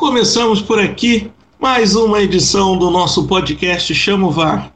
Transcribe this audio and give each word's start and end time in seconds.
Começamos 0.00 0.62
por 0.62 0.78
aqui 0.78 1.30
mais 1.58 1.94
uma 1.94 2.22
edição 2.22 2.74
do 2.74 2.90
nosso 2.90 3.26
podcast 3.26 3.94
Chamo 3.94 4.30
VAR. 4.30 4.72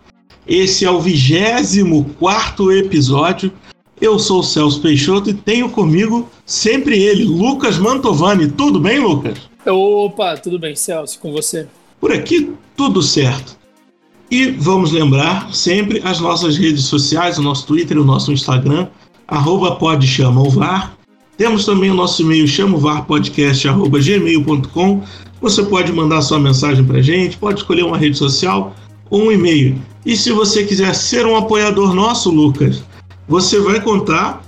Esse 0.47 0.85
é 0.85 0.91
o 0.91 1.01
24 1.01 2.71
episódio. 2.71 3.51
Eu 3.99 4.19
sou 4.19 4.41
o 4.41 4.43
Celso 4.43 4.83
Peixoto 4.83 5.31
e 5.31 5.35
tenho 5.35 5.71
comigo 5.71 6.29
sempre 6.45 7.03
ele, 7.03 7.25
Lucas 7.25 7.79
Mantovani. 7.79 8.51
Tudo 8.51 8.79
bem, 8.79 8.99
Lucas? 9.01 9.39
Opa, 9.67 10.37
tudo 10.37 10.59
bem, 10.59 10.77
Celso, 10.77 11.19
com 11.19 11.33
você? 11.33 11.67
Por 11.99 12.13
aqui, 12.13 12.53
tudo 12.77 13.01
certo. 13.03 13.57
E 14.31 14.49
vamos 14.49 14.93
lembrar 14.93 15.55
sempre 15.55 16.03
as 16.05 16.21
nossas 16.21 16.59
redes 16.59 16.85
sociais, 16.85 17.39
o 17.39 17.43
nosso 17.43 17.67
Twitter, 17.67 17.99
o 17.99 18.05
nosso 18.05 18.31
Instagram, 18.31 18.89
arroba 19.27 19.75
pode 19.77 20.07
VAR. 20.51 20.95
Temos 21.37 21.65
também 21.65 21.91
o 21.91 21.95
nosso 21.95 22.23
e-mail 22.23 22.47
chamovarpodcast.gmail.com. 22.47 25.03
Você 25.41 25.65
pode 25.65 25.93
mandar 25.93 26.23
sua 26.23 26.39
mensagem 26.39 26.85
para 26.85 27.03
gente, 27.03 27.37
pode 27.37 27.59
escolher 27.61 27.83
uma 27.85 27.99
rede 27.99 28.17
social 28.17 28.73
ou 29.11 29.25
um 29.25 29.33
e-mail. 29.33 29.83
E 30.07 30.17
se 30.17 30.31
você 30.33 30.65
quiser 30.65 30.95
ser 30.95 31.27
um 31.27 31.37
apoiador 31.37 31.93
nosso, 31.95 32.31
Lucas, 32.31 32.83
você 33.27 33.59
vai 33.59 33.81
contar 33.81 34.45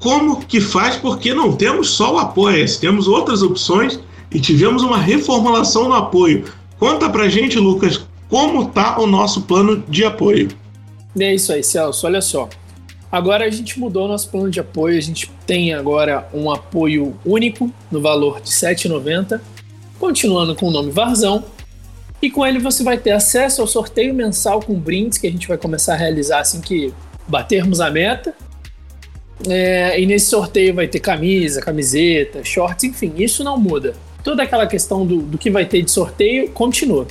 como 0.00 0.44
que 0.44 0.60
faz, 0.60 0.96
porque 0.96 1.32
não 1.34 1.52
temos 1.52 1.90
só 1.90 2.14
o 2.14 2.18
apoia 2.18 2.64
temos 2.80 3.06
outras 3.08 3.42
opções 3.42 4.00
e 4.30 4.40
tivemos 4.40 4.82
uma 4.82 4.98
reformulação 4.98 5.88
no 5.88 5.94
apoio. 5.94 6.44
Conta 6.78 7.10
pra 7.10 7.28
gente, 7.28 7.58
Lucas, 7.58 8.06
como 8.28 8.68
tá 8.68 9.00
o 9.00 9.06
nosso 9.06 9.42
plano 9.42 9.82
de 9.88 10.04
apoio. 10.04 10.48
É 11.18 11.34
isso 11.34 11.52
aí, 11.52 11.64
Celso. 11.64 12.06
Olha 12.06 12.20
só. 12.20 12.48
Agora 13.10 13.44
a 13.44 13.50
gente 13.50 13.78
mudou 13.78 14.04
o 14.04 14.08
nosso 14.08 14.28
plano 14.28 14.50
de 14.50 14.60
apoio. 14.60 14.98
A 14.98 15.02
gente 15.02 15.30
tem 15.46 15.72
agora 15.72 16.28
um 16.32 16.50
apoio 16.50 17.16
único 17.24 17.72
no 17.90 18.00
valor 18.00 18.40
de 18.40 18.50
R$ 18.50 18.74
7,90, 18.74 19.40
continuando 19.98 20.54
com 20.54 20.66
o 20.66 20.70
nome 20.70 20.90
Varzão. 20.90 21.44
E 22.20 22.30
com 22.30 22.44
ele 22.44 22.58
você 22.58 22.82
vai 22.82 22.98
ter 22.98 23.12
acesso 23.12 23.60
ao 23.60 23.66
sorteio 23.66 24.12
mensal 24.12 24.60
com 24.60 24.74
brindes 24.74 25.18
que 25.18 25.26
a 25.26 25.30
gente 25.30 25.46
vai 25.46 25.56
começar 25.56 25.94
a 25.94 25.96
realizar 25.96 26.40
assim 26.40 26.60
que 26.60 26.92
batermos 27.26 27.80
a 27.80 27.90
meta. 27.90 28.34
É, 29.48 30.00
e 30.00 30.04
nesse 30.04 30.26
sorteio 30.26 30.74
vai 30.74 30.88
ter 30.88 30.98
camisa, 30.98 31.60
camiseta, 31.60 32.44
shorts, 32.44 32.84
enfim, 32.84 33.12
isso 33.16 33.44
não 33.44 33.56
muda 33.56 33.94
toda 34.28 34.42
aquela 34.42 34.66
questão 34.66 35.06
do, 35.06 35.22
do 35.22 35.38
que 35.38 35.50
vai 35.50 35.64
ter 35.64 35.80
de 35.80 35.90
sorteio 35.90 36.50
continua. 36.50 37.06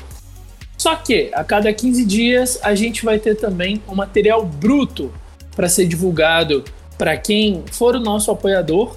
Só 0.77 0.95
que 0.95 1.31
a 1.33 1.43
cada 1.43 1.73
15 1.73 2.05
dias 2.05 2.59
a 2.61 2.75
gente 2.75 3.03
vai 3.03 3.17
ter 3.17 3.33
também 3.35 3.81
um 3.87 3.95
material 3.95 4.45
bruto 4.45 5.11
para 5.57 5.67
ser 5.67 5.87
divulgado 5.87 6.63
para 6.99 7.17
quem 7.17 7.63
for 7.71 7.95
o 7.95 7.99
nosso 7.99 8.29
apoiador, 8.29 8.95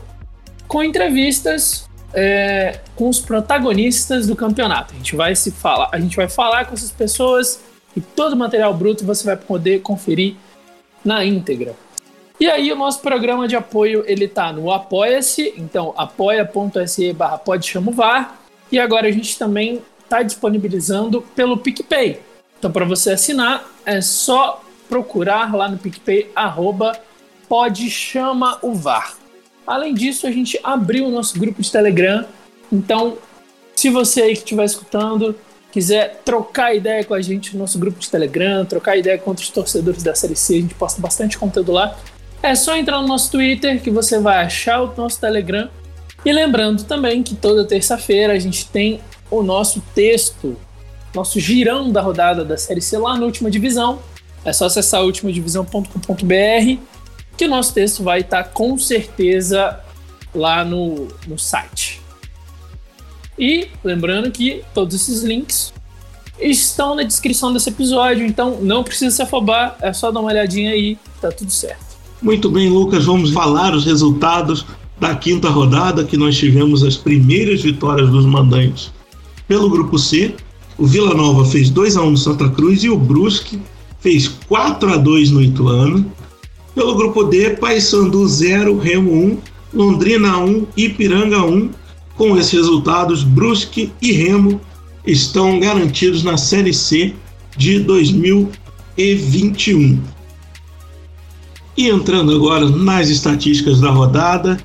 com 0.68 0.84
entrevistas 0.84 1.88
é, 2.12 2.80
com 2.94 3.08
os 3.08 3.18
protagonistas 3.18 4.26
do 4.26 4.36
campeonato. 4.36 4.92
A 4.92 4.96
gente 4.98 5.16
vai 5.16 5.34
se 5.34 5.50
falar, 5.50 5.88
a 5.90 5.98
gente 5.98 6.14
vai 6.16 6.28
falar 6.28 6.66
com 6.66 6.74
essas 6.74 6.90
pessoas 6.90 7.60
e 7.96 8.00
todo 8.00 8.34
o 8.34 8.36
material 8.36 8.74
bruto 8.74 9.06
você 9.06 9.24
vai 9.24 9.36
poder 9.36 9.80
conferir 9.80 10.34
na 11.02 11.24
íntegra. 11.24 11.74
E 12.38 12.48
aí 12.48 12.70
o 12.70 12.76
nosso 12.76 13.00
programa 13.00 13.48
de 13.48 13.56
apoio, 13.56 14.04
ele 14.06 14.28
tá 14.28 14.52
no 14.52 14.70
Apoia-se, 14.70 15.54
então 15.56 15.94
apoia.se 15.96 17.12
barra 17.14 17.40
VAR, 17.92 18.38
e 18.70 18.78
agora 18.78 19.08
a 19.08 19.10
gente 19.10 19.38
também 19.38 19.82
está 20.02 20.22
disponibilizando 20.22 21.22
pelo 21.34 21.56
PicPay. 21.56 22.20
Então 22.58 22.70
para 22.70 22.84
você 22.84 23.12
assinar, 23.12 23.64
é 23.86 24.00
só 24.00 24.62
procurar 24.90 25.54
lá 25.54 25.68
no 25.68 25.78
PicPay, 25.78 26.30
arroba 26.34 26.92
VAR. 28.74 29.14
Além 29.66 29.94
disso, 29.94 30.26
a 30.26 30.30
gente 30.30 30.60
abriu 30.62 31.06
o 31.06 31.10
nosso 31.10 31.38
grupo 31.38 31.62
de 31.62 31.72
Telegram, 31.72 32.26
então 32.70 33.16
se 33.74 33.88
você 33.88 34.22
aí 34.22 34.32
que 34.32 34.40
estiver 34.40 34.64
escutando 34.64 35.34
quiser 35.72 36.20
trocar 36.24 36.74
ideia 36.74 37.04
com 37.04 37.14
a 37.14 37.22
gente 37.22 37.54
no 37.54 37.60
nosso 37.60 37.78
grupo 37.78 37.98
de 37.98 38.10
Telegram, 38.10 38.64
trocar 38.64 38.96
ideia 38.96 39.16
com 39.16 39.30
outros 39.30 39.48
torcedores 39.50 40.02
da 40.02 40.14
Série 40.14 40.36
C, 40.36 40.56
a 40.56 40.60
gente 40.60 40.74
posta 40.74 41.00
bastante 41.00 41.38
conteúdo 41.38 41.72
lá. 41.72 41.96
É 42.42 42.54
só 42.54 42.76
entrar 42.76 43.00
no 43.00 43.08
nosso 43.08 43.30
Twitter 43.30 43.80
que 43.80 43.90
você 43.90 44.18
vai 44.18 44.44
achar 44.44 44.82
o 44.82 44.94
nosso 44.96 45.20
Telegram. 45.20 45.68
E 46.24 46.32
lembrando 46.32 46.84
também 46.84 47.22
que 47.22 47.34
toda 47.34 47.64
terça-feira 47.64 48.32
a 48.32 48.38
gente 48.38 48.66
tem 48.68 49.00
o 49.30 49.42
nosso 49.42 49.80
texto, 49.94 50.56
nosso 51.14 51.38
girão 51.38 51.90
da 51.90 52.00
rodada 52.00 52.44
da 52.44 52.56
Série 52.56 52.82
C 52.82 52.98
lá 52.98 53.16
na 53.16 53.24
última 53.24 53.50
divisão. 53.50 54.00
É 54.44 54.52
só 54.52 54.66
acessar 54.66 55.04
ultimadivisão.com.br 55.04 56.80
que 57.36 57.44
o 57.44 57.48
nosso 57.48 57.72
texto 57.72 58.02
vai 58.02 58.20
estar 58.20 58.44
com 58.44 58.76
certeza 58.78 59.80
lá 60.34 60.64
no, 60.64 61.08
no 61.26 61.38
site. 61.38 62.00
E 63.38 63.68
lembrando 63.82 64.30
que 64.30 64.62
todos 64.74 64.94
esses 64.94 65.22
links 65.22 65.72
estão 66.38 66.94
na 66.94 67.02
descrição 67.02 67.52
desse 67.52 67.68
episódio, 67.68 68.26
então 68.26 68.58
não 68.60 68.82
precisa 68.82 69.14
se 69.16 69.22
afobar, 69.22 69.76
é 69.80 69.92
só 69.92 70.10
dar 70.10 70.20
uma 70.20 70.30
olhadinha 70.30 70.70
aí, 70.70 70.98
tá 71.20 71.30
tudo 71.30 71.50
certo. 71.50 71.96
Muito 72.20 72.50
bem, 72.50 72.68
Lucas, 72.68 73.06
vamos 73.06 73.30
falar 73.30 73.74
os 73.74 73.84
resultados 73.84 74.66
da 74.98 75.14
quinta 75.14 75.48
rodada 75.48 76.04
que 76.04 76.16
nós 76.16 76.36
tivemos 76.36 76.82
as 76.82 76.96
primeiras 76.96 77.62
vitórias 77.62 78.10
dos 78.10 78.26
mandantes. 78.26 78.92
Pelo 79.48 79.70
grupo 79.70 79.98
C, 79.98 80.34
o 80.76 80.86
Vila 80.86 81.14
Nova 81.14 81.44
fez 81.46 81.70
2 81.70 81.96
a 81.96 82.02
1 82.02 82.10
no 82.10 82.16
Santa 82.16 82.48
Cruz 82.50 82.84
e 82.84 82.90
o 82.90 82.98
Brusque 82.98 83.58
fez 84.00 84.28
4 84.28 84.92
a 84.92 84.96
2 84.96 85.30
no 85.30 85.42
Ituano. 85.42 86.10
Pelo 86.74 86.94
grupo 86.94 87.24
D, 87.24 87.50
Paysandu 87.50 88.26
0, 88.26 88.78
Remo 88.78 89.12
1, 89.12 89.38
Londrina 89.74 90.38
1, 90.38 90.66
Ipiranga 90.76 91.44
1. 91.44 91.70
Com 92.16 92.36
esses 92.36 92.52
resultados, 92.52 93.22
Brusque 93.22 93.92
e 94.00 94.12
Remo 94.12 94.60
estão 95.06 95.58
garantidos 95.58 96.22
na 96.22 96.36
Série 96.36 96.74
C 96.74 97.14
de 97.56 97.80
2021. 97.80 100.00
E 101.76 101.88
entrando 101.88 102.34
agora 102.34 102.68
nas 102.68 103.08
estatísticas 103.08 103.80
da 103.80 103.90
rodada, 103.90 104.58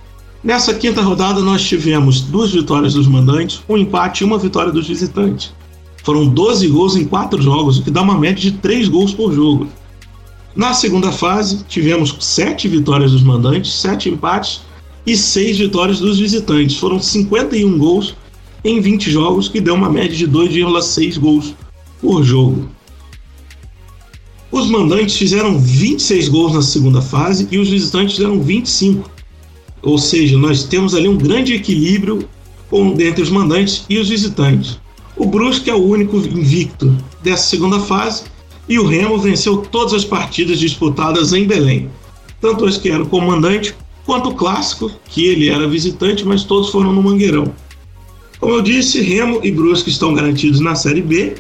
nessa 0.44 0.74
quinta 0.74 1.02
rodada 1.02 1.42
nós 1.42 1.64
tivemos 1.64 2.22
duas 2.22 2.52
vitórias 2.52 2.94
dos 2.94 3.08
mandantes, 3.08 3.62
um 3.70 3.78
empate 3.78 4.24
e 4.24 4.26
uma 4.26 4.38
vitória 4.38 4.72
dos 4.72 4.88
visitantes. 4.88 5.54
Foram 6.06 6.28
12 6.28 6.68
gols 6.68 6.96
em 6.96 7.04
quatro 7.04 7.42
jogos, 7.42 7.80
o 7.80 7.84
que 7.84 7.90
dá 7.90 8.04
uma 8.04 8.16
média 8.18 8.40
de 8.40 8.52
3 8.60 8.88
gols 8.88 9.12
por 9.12 9.34
jogo. 9.34 9.68
Na 10.56 10.72
segunda 10.76 11.12
fase, 11.12 11.66
tivemos 11.68 12.16
sete 12.20 12.68
vitórias 12.68 13.12
dos 13.12 13.24
mandantes, 13.24 13.74
sete 13.74 14.08
empates 14.10 14.62
e 15.04 15.18
seis 15.18 15.58
vitórias 15.58 16.00
dos 16.00 16.20
visitantes. 16.20 16.78
Foram 16.78 17.00
51 17.00 17.78
gols 17.80 18.16
em 18.64 18.80
20 18.80 19.10
jogos, 19.10 19.50
que 19.50 19.60
deu 19.60 19.74
uma 19.74 19.90
média 19.90 20.16
de 20.16 20.28
2,6 20.28 21.20
gols 21.20 21.56
por 22.00 22.24
jogo. 22.24 22.70
Os 24.52 24.68
mandantes 24.68 25.18
fizeram 25.18 25.60
26 25.60 26.30
gols 26.30 26.54
na 26.54 26.62
segunda 26.62 27.02
fase 27.02 27.48
e 27.50 27.58
os 27.58 27.70
visitantes 27.70 28.16
fizeram 28.16 28.40
25. 28.40 29.10
Ou 29.82 29.98
seja, 29.98 30.38
nós 30.38 30.64
temos 30.64 30.94
ali 30.94 31.08
um 31.08 31.18
grande 31.18 31.56
equilíbrio 31.56 32.30
entre 33.00 33.24
os 33.24 33.30
mandantes 33.32 33.86
e 33.90 33.98
os 33.98 34.08
visitantes. 34.08 34.85
O 35.18 35.26
Brusque 35.26 35.70
é 35.70 35.74
o 35.74 35.84
único 35.84 36.18
invicto 36.18 36.96
dessa 37.24 37.48
segunda 37.48 37.80
fase 37.80 38.24
e 38.68 38.78
o 38.80 38.86
Remo 38.86 39.18
venceu 39.18 39.58
todas 39.58 39.94
as 39.94 40.04
partidas 40.04 40.60
disputadas 40.60 41.34
em 41.34 41.46
Belém, 41.46 41.90
tanto 42.42 42.66
as 42.66 42.78
que 42.78 42.90
eram 42.90 43.06
comandante 43.06 43.76
quanto 44.06 44.30
o 44.30 44.36
clássico, 44.36 44.92
que 45.06 45.26
ele 45.26 45.50
era 45.50 45.68
visitante, 45.68 46.26
mas 46.26 46.44
todos 46.44 46.70
foram 46.70 46.92
no 46.92 47.02
Mangueirão. 47.02 47.54
Como 48.40 48.54
eu 48.54 48.62
disse, 48.62 49.02
Remo 49.02 49.40
e 49.44 49.52
Brusque 49.52 49.90
estão 49.90 50.14
garantidos 50.14 50.60
na 50.60 50.76
Série 50.76 51.02
B 51.02 51.36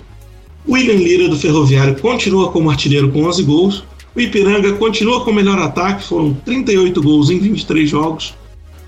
William 0.67 0.95
Lira 0.95 1.29
do 1.29 1.37
Ferroviário 1.37 1.95
continua 1.99 2.51
como 2.51 2.71
artilheiro 2.71 3.11
com 3.11 3.23
11 3.25 3.43
gols. 3.43 3.83
O 4.15 4.19
Ipiranga 4.19 4.73
continua 4.73 5.23
com 5.23 5.29
o 5.29 5.33
melhor 5.33 5.59
ataque, 5.59 6.03
foram 6.03 6.33
38 6.33 7.01
gols 7.01 7.29
em 7.29 7.37
23 7.37 7.89
jogos. 7.89 8.33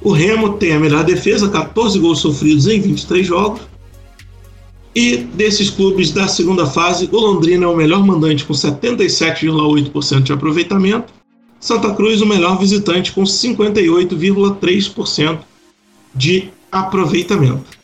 O 0.01 0.11
Remo 0.11 0.53
tem 0.53 0.73
a 0.73 0.79
melhor 0.79 1.03
defesa, 1.03 1.49
14 1.49 1.99
gols 1.99 2.19
sofridos 2.19 2.67
em 2.67 2.79
23 2.79 3.27
jogos. 3.27 3.61
E 4.99 5.17
desses 5.17 5.69
clubes 5.69 6.09
da 6.09 6.27
segunda 6.27 6.65
fase, 6.65 7.07
o 7.11 7.19
Londrina 7.19 7.65
é 7.65 7.67
o 7.67 7.75
melhor 7.75 8.03
mandante 8.03 8.43
com 8.43 8.55
77,8% 8.55 10.23
de 10.23 10.33
aproveitamento. 10.33 11.13
Santa 11.59 11.93
Cruz, 11.93 12.19
o 12.19 12.25
melhor 12.25 12.57
visitante 12.57 13.11
com 13.11 13.21
58,3% 13.21 15.37
de 16.15 16.49
aproveitamento. 16.71 17.77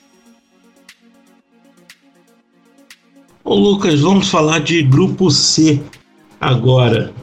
Ô 3.44 3.54
Lucas, 3.54 4.00
vamos 4.00 4.30
falar 4.30 4.62
de 4.62 4.82
grupo 4.82 5.30
C 5.30 5.84
agora. 6.42 7.14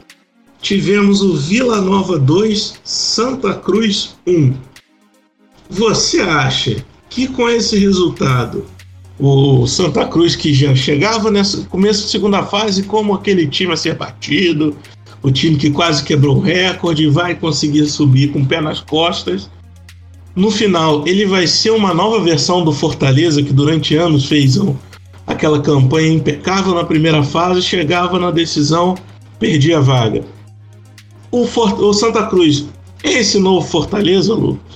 Tivemos 0.61 1.21
o 1.21 1.35
Vila 1.35 1.81
Nova 1.81 2.17
2, 2.17 2.79
Santa 2.81 3.55
Cruz 3.55 4.15
1. 4.25 4.53
Você 5.69 6.21
acha 6.21 6.81
que 7.09 7.27
com 7.27 7.49
esse 7.49 7.77
resultado, 7.77 8.65
o 9.21 9.67
Santa 9.67 10.07
Cruz 10.07 10.35
que 10.35 10.51
já 10.51 10.75
chegava 10.75 11.29
nesse 11.29 11.65
começo 11.65 12.05
de 12.05 12.09
segunda 12.09 12.41
fase 12.43 12.81
como 12.83 13.13
aquele 13.13 13.45
time 13.45 13.71
a 13.71 13.77
ser 13.77 13.95
batido, 13.95 14.75
o 15.21 15.29
time 15.29 15.57
que 15.57 15.69
quase 15.69 16.03
quebrou 16.03 16.37
o 16.37 16.41
recorde, 16.41 17.07
vai 17.07 17.35
conseguir 17.35 17.85
subir 17.85 18.31
com 18.31 18.39
o 18.39 18.45
pé 18.45 18.59
nas 18.59 18.81
costas, 18.81 19.47
no 20.35 20.49
final 20.49 21.07
ele 21.07 21.27
vai 21.27 21.45
ser 21.45 21.69
uma 21.69 21.93
nova 21.93 22.19
versão 22.19 22.63
do 22.63 22.71
Fortaleza 22.71 23.43
que 23.43 23.53
durante 23.53 23.95
anos 23.95 24.25
fez 24.25 24.57
um, 24.57 24.75
aquela 25.27 25.61
campanha 25.61 26.13
impecável 26.13 26.73
na 26.73 26.83
primeira 26.83 27.21
fase, 27.21 27.61
chegava 27.61 28.17
na 28.17 28.31
decisão, 28.31 28.97
perdia 29.37 29.77
a 29.77 29.81
vaga. 29.81 30.23
O, 31.29 31.45
For 31.45 31.79
o 31.79 31.93
Santa 31.93 32.25
Cruz 32.25 32.65
é 33.03 33.19
esse 33.19 33.37
novo 33.37 33.67
Fortaleza, 33.67 34.33
Lucas? 34.33 34.70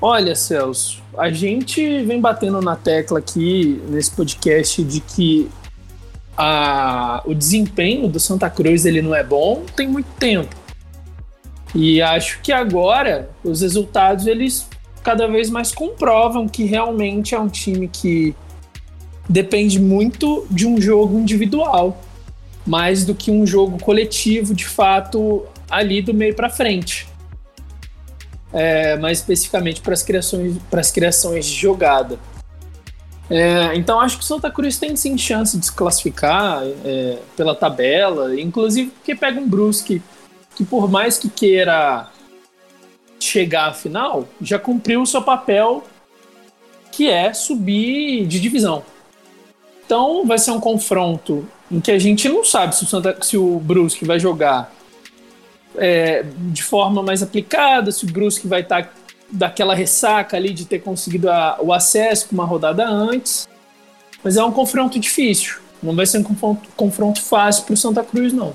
Olha, 0.00 0.36
Celso, 0.36 1.02
a 1.16 1.28
gente 1.30 2.04
vem 2.04 2.20
batendo 2.20 2.60
na 2.60 2.76
tecla 2.76 3.18
aqui 3.18 3.82
nesse 3.88 4.12
podcast 4.12 4.84
de 4.84 5.00
que 5.00 5.50
a, 6.36 7.20
o 7.26 7.34
desempenho 7.34 8.06
do 8.06 8.20
Santa 8.20 8.48
Cruz 8.48 8.86
ele 8.86 9.02
não 9.02 9.12
é 9.12 9.24
bom 9.24 9.64
tem 9.74 9.88
muito 9.88 10.06
tempo. 10.18 10.54
E 11.74 12.00
acho 12.00 12.40
que 12.42 12.52
agora 12.52 13.28
os 13.42 13.60
resultados 13.60 14.28
eles 14.28 14.68
cada 15.02 15.26
vez 15.26 15.50
mais 15.50 15.72
comprovam 15.72 16.48
que 16.48 16.62
realmente 16.64 17.34
é 17.34 17.40
um 17.40 17.48
time 17.48 17.88
que 17.88 18.36
depende 19.28 19.80
muito 19.80 20.46
de 20.48 20.64
um 20.64 20.80
jogo 20.80 21.18
individual, 21.18 22.00
mais 22.64 23.04
do 23.04 23.16
que 23.16 23.32
um 23.32 23.44
jogo 23.44 23.82
coletivo 23.82 24.54
de 24.54 24.64
fato 24.64 25.44
ali 25.68 26.00
do 26.00 26.14
meio 26.14 26.36
para 26.36 26.48
frente. 26.48 27.07
É, 28.52 28.96
mais 28.96 29.18
especificamente 29.18 29.80
para 29.80 29.92
as 29.92 30.02
criações, 30.02 30.56
para 30.70 30.80
as 30.80 30.90
criações 30.90 31.46
de 31.46 31.54
jogada. 31.54 32.18
É, 33.30 33.74
então 33.74 34.00
acho 34.00 34.16
que 34.16 34.24
o 34.24 34.26
Santa 34.26 34.50
Cruz 34.50 34.78
tem 34.78 34.96
sim 34.96 35.18
chance 35.18 35.58
de 35.58 35.66
se 35.66 35.72
classificar 35.72 36.62
é, 36.84 37.18
pela 37.36 37.54
tabela, 37.54 38.40
inclusive 38.40 38.90
porque 38.90 39.14
pega 39.14 39.38
um 39.38 39.46
Brusque 39.46 40.00
que 40.54 40.64
por 40.64 40.90
mais 40.90 41.18
que 41.18 41.28
queira 41.28 42.08
chegar 43.20 43.68
à 43.68 43.72
final, 43.74 44.26
já 44.40 44.58
cumpriu 44.58 45.02
o 45.02 45.06
seu 45.06 45.22
papel 45.22 45.84
que 46.90 47.08
é 47.08 47.32
subir 47.32 48.26
de 48.26 48.40
divisão. 48.40 48.82
Então 49.84 50.24
vai 50.26 50.38
ser 50.38 50.50
um 50.52 50.60
confronto 50.60 51.46
em 51.70 51.80
que 51.80 51.90
a 51.90 51.98
gente 51.98 52.28
não 52.28 52.44
sabe 52.44 52.74
se 52.74 52.84
o, 52.84 52.86
Santa, 52.86 53.16
se 53.20 53.36
o 53.36 53.60
Brusque 53.60 54.04
vai 54.04 54.18
jogar 54.18 54.72
é, 55.78 56.24
de 56.36 56.62
forma 56.62 57.02
mais 57.02 57.22
aplicada, 57.22 57.90
se 57.92 58.04
o 58.04 58.08
Brusque 58.08 58.46
vai 58.46 58.60
estar 58.60 58.84
tá 58.84 58.90
daquela 59.30 59.74
ressaca 59.74 60.36
ali 60.36 60.52
de 60.52 60.64
ter 60.64 60.80
conseguido 60.80 61.30
a, 61.30 61.58
o 61.60 61.72
acesso 61.72 62.28
com 62.28 62.34
uma 62.34 62.44
rodada 62.44 62.86
antes. 62.86 63.48
Mas 64.22 64.36
é 64.36 64.44
um 64.44 64.52
confronto 64.52 64.98
difícil. 64.98 65.58
Não 65.82 65.94
vai 65.94 66.06
ser 66.06 66.18
um 66.18 66.22
confronto, 66.22 66.68
confronto 66.76 67.22
fácil 67.22 67.64
para 67.64 67.74
o 67.74 67.76
Santa 67.76 68.02
Cruz, 68.02 68.32
não. 68.32 68.52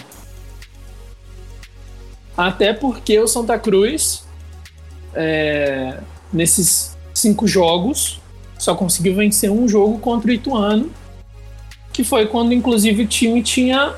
Até 2.36 2.74
porque 2.74 3.18
o 3.20 3.28
Santa 3.28 3.58
Cruz, 3.58 4.26
é, 5.14 6.00
nesses 6.32 6.98
cinco 7.14 7.48
jogos, 7.48 8.20
só 8.58 8.76
conseguiu 8.76 9.16
vencer 9.16 9.50
um 9.50 9.68
jogo 9.68 10.00
contra 10.00 10.30
o 10.30 10.34
Ituano, 10.34 10.92
que 11.94 12.04
foi 12.04 12.26
quando, 12.26 12.54
inclusive, 12.54 13.04
o 13.04 13.08
time 13.08 13.42
tinha 13.44 13.94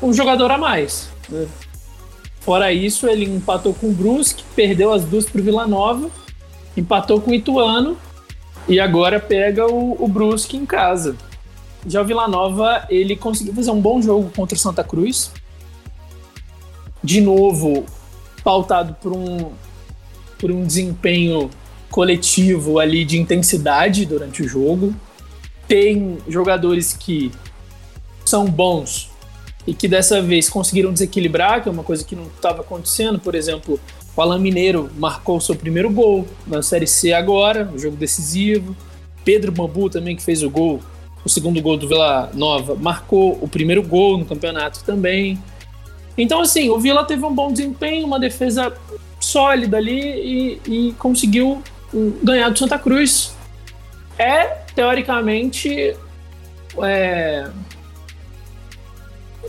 um 0.00 0.12
jogador 0.12 0.50
a 0.50 0.56
mais. 0.56 1.08
Né? 1.28 1.46
Fora 2.44 2.72
isso, 2.72 3.08
ele 3.08 3.24
empatou 3.24 3.72
com 3.72 3.88
o 3.88 3.92
Brusque, 3.92 4.42
perdeu 4.56 4.92
as 4.92 5.04
duas 5.04 5.26
para 5.26 5.40
o 5.40 5.44
Vila 5.44 5.64
Nova, 5.66 6.10
empatou 6.76 7.20
com 7.20 7.30
o 7.30 7.34
Ituano 7.34 7.96
e 8.68 8.80
agora 8.80 9.20
pega 9.20 9.66
o, 9.66 9.96
o 10.02 10.08
Brusque 10.08 10.56
em 10.56 10.66
casa. 10.66 11.16
Já 11.86 12.02
o 12.02 12.04
Vila 12.04 12.26
Nova, 12.26 12.84
ele 12.90 13.14
conseguiu 13.14 13.54
fazer 13.54 13.70
um 13.70 13.80
bom 13.80 14.02
jogo 14.02 14.30
contra 14.34 14.56
o 14.56 14.58
Santa 14.58 14.82
Cruz. 14.82 15.30
De 17.02 17.20
novo, 17.20 17.84
pautado 18.42 18.94
por 19.00 19.12
um, 19.12 19.52
por 20.36 20.50
um 20.50 20.64
desempenho 20.64 21.48
coletivo 21.90 22.80
ali 22.80 23.04
de 23.04 23.20
intensidade 23.20 24.04
durante 24.04 24.42
o 24.42 24.48
jogo. 24.48 24.92
Tem 25.68 26.18
jogadores 26.26 26.92
que 26.92 27.30
são 28.24 28.46
bons 28.46 29.11
e 29.66 29.74
que 29.74 29.86
dessa 29.86 30.20
vez 30.20 30.48
conseguiram 30.48 30.92
desequilibrar, 30.92 31.62
que 31.62 31.68
é 31.68 31.72
uma 31.72 31.84
coisa 31.84 32.04
que 32.04 32.16
não 32.16 32.24
estava 32.24 32.62
acontecendo. 32.62 33.18
Por 33.18 33.34
exemplo, 33.34 33.78
o 34.16 34.20
Alan 34.20 34.38
Mineiro 34.38 34.90
marcou 34.96 35.40
seu 35.40 35.54
primeiro 35.54 35.90
gol 35.90 36.26
na 36.46 36.62
Série 36.62 36.86
C 36.86 37.12
agora, 37.12 37.70
um 37.72 37.78
jogo 37.78 37.96
decisivo. 37.96 38.76
Pedro 39.24 39.52
Bambu 39.52 39.88
também, 39.88 40.16
que 40.16 40.22
fez 40.22 40.42
o 40.42 40.50
gol, 40.50 40.80
o 41.24 41.28
segundo 41.28 41.60
gol 41.62 41.76
do 41.76 41.86
Vila 41.86 42.30
Nova, 42.34 42.74
marcou 42.74 43.38
o 43.40 43.46
primeiro 43.46 43.82
gol 43.82 44.18
no 44.18 44.24
campeonato 44.24 44.82
também. 44.84 45.38
Então, 46.18 46.40
assim, 46.40 46.68
o 46.68 46.78
Vila 46.78 47.04
teve 47.04 47.24
um 47.24 47.34
bom 47.34 47.52
desempenho, 47.52 48.06
uma 48.06 48.18
defesa 48.18 48.72
sólida 49.20 49.76
ali 49.76 50.60
e, 50.66 50.88
e 50.88 50.92
conseguiu 50.94 51.62
ganhar 52.22 52.50
do 52.50 52.58
Santa 52.58 52.78
Cruz. 52.78 53.34
É, 54.18 54.44
teoricamente, 54.74 55.96
é, 56.82 57.48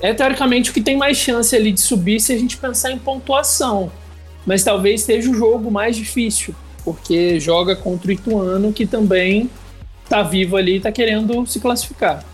é 0.04 0.14
teoricamente 0.14 0.70
o 0.70 0.74
que 0.74 0.82
tem 0.82 0.98
mais 0.98 1.16
chance 1.16 1.56
ali 1.56 1.72
de 1.72 1.80
subir 1.80 2.20
se 2.20 2.34
a 2.34 2.38
gente 2.38 2.58
pensar 2.58 2.92
em 2.92 3.00
pontuação. 3.00 3.90
Mas 4.46 4.62
talvez 4.62 5.02
seja 5.02 5.32
o 5.32 5.34
jogo 5.34 5.72
mais 5.72 5.96
difícil, 5.96 6.54
porque 6.84 7.40
joga 7.40 7.74
contra 7.74 8.10
o 8.10 8.12
Ituano, 8.12 8.74
que 8.74 8.86
também 8.86 9.50
tá 10.10 10.22
vivo 10.22 10.58
ali 10.58 10.76
e 10.76 10.80
tá 10.82 10.92
querendo 10.92 11.46
se 11.48 11.62
classificar. 11.62 12.26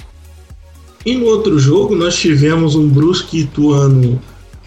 E 1.06 1.16
no 1.16 1.28
outro 1.28 1.60
jogo 1.60 1.96
nós 1.96 2.16
tivemos 2.16 2.74
um 2.74 2.90
Brusque 2.90 3.42
Ituano 3.42 4.20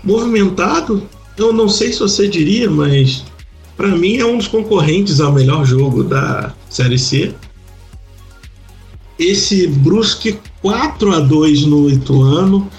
movimentado. 0.04 1.02
Eu 1.36 1.52
não 1.52 1.68
sei 1.68 1.92
se 1.92 1.98
você 1.98 2.28
diria, 2.28 2.70
mas 2.70 3.24
para 3.76 3.88
mim 3.88 4.18
é 4.18 4.24
um 4.24 4.38
dos 4.38 4.46
concorrentes 4.46 5.20
ao 5.20 5.32
melhor 5.32 5.64
jogo 5.64 6.04
da 6.04 6.54
Série 6.70 7.00
C. 7.00 7.34
Esse 9.18 9.66
Brusque 9.66 10.38
4 10.62 11.12
a 11.12 11.18
2 11.18 11.66
no 11.66 11.90
Ituano 11.90 12.70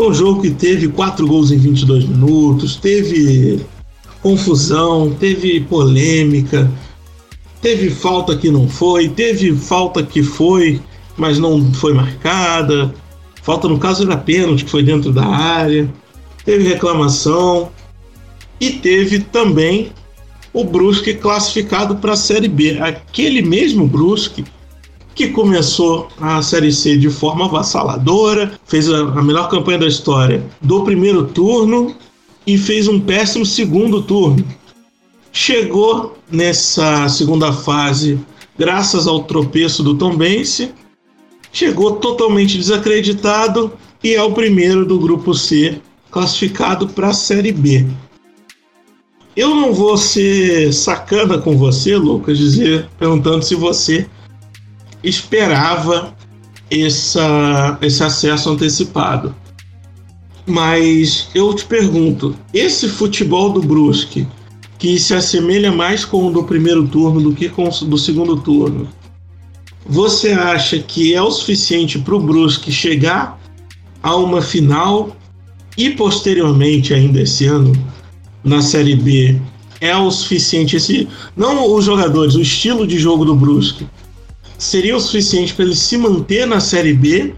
foi 0.00 0.08
um 0.08 0.14
jogo 0.14 0.40
que 0.40 0.50
teve 0.50 0.88
quatro 0.88 1.26
gols 1.26 1.50
em 1.50 1.58
22 1.58 2.06
minutos, 2.06 2.74
teve 2.74 3.60
confusão, 4.22 5.14
teve 5.20 5.60
polêmica, 5.60 6.70
teve 7.60 7.90
falta 7.90 8.34
que 8.34 8.50
não 8.50 8.66
foi, 8.66 9.10
teve 9.10 9.54
falta 9.54 10.02
que 10.02 10.22
foi, 10.22 10.80
mas 11.18 11.38
não 11.38 11.70
foi 11.74 11.92
marcada. 11.92 12.94
Falta 13.42 13.68
no 13.68 13.78
caso 13.78 14.04
era 14.04 14.16
pênalti 14.16 14.64
que 14.64 14.70
foi 14.70 14.82
dentro 14.82 15.12
da 15.12 15.26
área. 15.26 15.86
Teve 16.46 16.66
reclamação 16.66 17.68
e 18.58 18.70
teve 18.70 19.18
também 19.18 19.92
o 20.50 20.64
Brusque 20.64 21.12
classificado 21.12 21.96
para 21.96 22.14
a 22.14 22.16
Série 22.16 22.48
B. 22.48 22.78
Aquele 22.80 23.42
mesmo 23.42 23.86
Brusque 23.86 24.46
que 25.20 25.28
começou 25.28 26.08
a 26.18 26.40
Série 26.40 26.72
C 26.72 26.96
de 26.96 27.10
forma 27.10 27.44
avassaladora, 27.44 28.58
fez 28.64 28.88
a, 28.88 29.20
melhor 29.20 29.50
campanha 29.50 29.80
da 29.80 29.86
história 29.86 30.42
do 30.62 30.82
primeiro 30.82 31.26
turno 31.26 31.94
e 32.46 32.56
fez 32.56 32.88
um 32.88 32.98
péssimo 32.98 33.44
segundo 33.44 34.00
turno. 34.00 34.42
Chegou 35.30 36.16
nessa 36.32 37.06
segunda 37.10 37.52
fase 37.52 38.18
graças 38.58 39.06
ao 39.06 39.24
tropeço 39.24 39.82
do 39.82 39.94
Tombense, 39.94 40.72
chegou 41.52 41.96
totalmente 41.96 42.56
desacreditado 42.56 43.74
e 44.02 44.14
é 44.14 44.22
o 44.22 44.32
primeiro 44.32 44.86
do 44.86 44.98
grupo 44.98 45.34
C 45.34 45.82
classificado 46.10 46.88
para 46.88 47.08
a 47.08 47.12
Série 47.12 47.52
B. 47.52 47.86
Eu 49.36 49.54
não 49.54 49.74
vou 49.74 49.98
ser 49.98 50.72
sacana 50.72 51.36
com 51.36 51.58
você, 51.58 51.94
Lucas, 51.94 52.38
dizer 52.38 52.88
perguntando 52.98 53.44
se 53.44 53.54
você 53.54 54.08
esperava 55.02 56.14
essa, 56.70 57.78
esse 57.82 58.02
acesso 58.02 58.50
antecipado. 58.50 59.34
Mas 60.46 61.28
eu 61.34 61.52
te 61.54 61.64
pergunto, 61.64 62.34
esse 62.52 62.88
futebol 62.88 63.52
do 63.52 63.60
Brusque, 63.60 64.26
que 64.78 64.98
se 64.98 65.14
assemelha 65.14 65.70
mais 65.70 66.04
com 66.04 66.26
o 66.26 66.32
do 66.32 66.44
primeiro 66.44 66.86
turno 66.88 67.20
do 67.20 67.32
que 67.32 67.48
com 67.48 67.68
o 67.68 67.84
do 67.84 67.98
segundo 67.98 68.36
turno, 68.36 68.88
você 69.86 70.32
acha 70.32 70.78
que 70.78 71.14
é 71.14 71.22
o 71.22 71.30
suficiente 71.30 71.98
para 71.98 72.14
o 72.14 72.20
Brusque 72.20 72.72
chegar 72.72 73.38
a 74.02 74.16
uma 74.16 74.40
final 74.40 75.16
e 75.76 75.90
posteriormente 75.90 76.94
ainda 76.94 77.20
esse 77.20 77.46
ano 77.46 77.72
na 78.42 78.62
Série 78.62 78.96
B 78.96 79.40
é 79.80 79.96
o 79.96 80.10
suficiente 80.10 80.76
esse 80.76 81.08
não 81.36 81.72
os 81.72 81.84
jogadores, 81.84 82.34
o 82.34 82.40
estilo 82.40 82.86
de 82.86 82.98
jogo 82.98 83.24
do 83.24 83.34
Brusque 83.34 83.86
seria 84.60 84.94
o 84.94 85.00
suficiente 85.00 85.54
para 85.54 85.64
ele 85.64 85.74
se 85.74 85.96
manter 85.96 86.46
na 86.46 86.60
Série 86.60 86.92
B? 86.92 87.34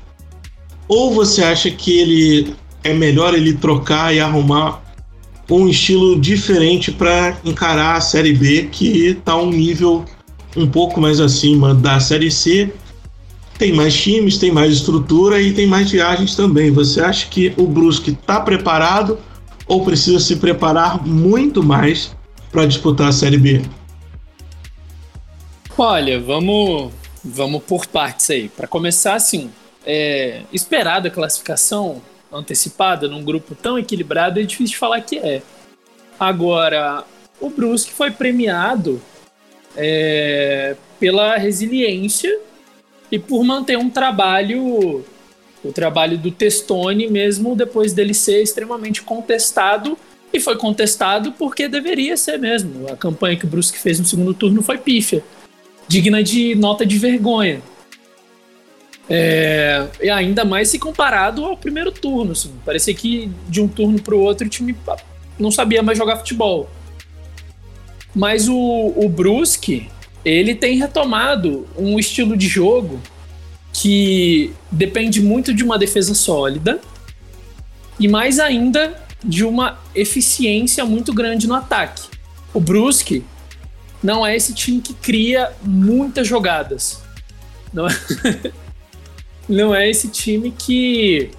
Ou 0.89 1.15
você 1.15 1.43
acha 1.43 1.71
que 1.71 2.01
ele 2.01 2.55
é 2.83 2.93
melhor 2.93 3.33
ele 3.33 3.55
trocar 3.55 4.13
e 4.13 4.19
arrumar 4.19 4.83
um 5.49 5.69
estilo 5.69 6.19
diferente 6.19 6.91
para 6.91 7.39
encarar 7.45 7.97
a 7.97 8.01
Série 8.01 8.33
B, 8.33 8.69
que 8.73 9.07
está 9.09 9.37
um 9.37 9.51
nível 9.51 10.05
um 10.57 10.67
pouco 10.67 11.01
mais 11.01 11.21
acima 11.21 11.73
da 11.73 12.01
Série 12.01 12.31
C? 12.31 12.73
Tem 13.57 13.73
mais 13.73 13.95
times, 13.95 14.39
tem 14.39 14.51
mais 14.51 14.73
estrutura 14.73 15.41
e 15.41 15.53
tem 15.53 15.67
mais 15.67 15.91
viagens 15.91 16.35
também. 16.35 16.73
Você 16.73 17.01
acha 17.01 17.29
que 17.29 17.53
o 17.57 17.67
Brusque 17.67 18.11
está 18.11 18.41
preparado 18.41 19.19
ou 19.69 19.85
precisa 19.85 20.19
se 20.19 20.37
preparar 20.37 21.07
muito 21.07 21.63
mais 21.63 22.17
para 22.51 22.67
disputar 22.67 23.09
a 23.09 23.13
Série 23.13 23.39
B? 23.39 23.63
Olha, 25.79 26.21
vamos, 26.21 26.93
vamos 27.25 27.63
por 27.65 27.87
partes 27.87 28.31
aí. 28.31 28.49
Para 28.49 28.67
começar, 28.67 29.15
assim, 29.15 29.51
é, 29.87 30.43
esperada 30.53 31.09
a 31.09 31.11
classificação 31.11 32.03
antecipada 32.33 33.09
num 33.09 33.23
grupo 33.23 33.55
tão 33.55 33.79
equilibrado 33.79 34.41
é 34.41 34.43
difícil 34.43 34.75
de 34.75 34.79
falar 34.79 35.01
que 35.03 35.19
é. 35.19 35.43
Agora, 36.19 37.05
o 37.41 37.51
Brusque 37.51 37.93
foi 37.93 38.11
premiado 38.11 39.03
é, 39.77 40.77
pela 40.99 41.37
resiliência 41.37 42.41
e 43.11 43.19
por 43.19 43.45
manter 43.45 43.77
um 43.77 43.91
trabalho, 43.91 45.05
o 45.63 45.73
trabalho 45.73 46.17
do 46.17 46.31
Testoni, 46.31 47.09
mesmo 47.09 47.55
depois 47.55 47.93
dele 47.93 48.15
ser 48.15 48.43
extremamente 48.43 49.03
contestado. 49.03 49.99
E 50.33 50.41
foi 50.41 50.57
contestado 50.57 51.33
porque 51.33 51.69
deveria 51.69 52.17
ser 52.17 52.39
mesmo. 52.39 52.89
A 52.91 52.97
campanha 52.97 53.37
que 53.37 53.45
o 53.45 53.49
Brusque 53.49 53.79
fez 53.79 54.01
no 54.01 54.07
segundo 54.07 54.33
turno 54.33 54.63
foi 54.63 54.79
pífia, 54.79 55.23
digna 55.93 56.23
de 56.23 56.55
nota 56.55 56.87
de 56.87 56.97
vergonha. 56.97 57.61
É, 59.11 59.89
e 60.01 60.09
ainda 60.09 60.43
mais 60.43 60.69
se 60.69 60.79
comparado 60.79 61.45
ao 61.45 61.55
primeiro 61.55 61.93
turno. 61.93 62.33
Assim. 62.33 62.51
Parecia 62.65 62.95
que 62.95 63.31
de 63.47 63.61
um 63.61 63.69
turno 63.69 64.01
para 64.01 64.15
o 64.15 64.21
outro 64.21 64.47
o 64.47 64.51
time 64.51 64.75
não 65.39 65.51
sabia 65.51 65.83
mais 65.83 65.99
jogar 65.99 66.17
futebol. 66.17 66.71
Mas 68.15 68.49
o, 68.49 68.93
o 68.97 69.07
Brusque, 69.09 69.89
ele 70.25 70.55
tem 70.55 70.79
retomado 70.79 71.67
um 71.77 71.99
estilo 71.99 72.37
de 72.39 72.49
jogo 72.49 72.99
que 73.71 74.53
depende 74.71 75.21
muito 75.21 75.53
de 75.53 75.63
uma 75.63 75.79
defesa 75.79 76.15
sólida 76.15 76.81
e 77.99 78.09
mais 78.09 78.39
ainda 78.39 78.99
de 79.23 79.45
uma 79.45 79.79
eficiência 79.95 80.85
muito 80.87 81.13
grande 81.13 81.47
no 81.47 81.55
ataque. 81.55 82.09
O 82.55 82.61
Brusque 82.61 83.25
não 84.03 84.27
é 84.27 84.37
esse 84.37 84.53
time 84.53 84.81
que 84.81 84.95
cria 84.95 85.53
muitas 85.63 86.27
jogadas. 86.27 87.03
Não 87.73 87.87
é, 87.87 87.93
não 89.49 89.75
é 89.75 89.89
esse 89.89 90.09
time 90.09 90.51
que 90.51 91.31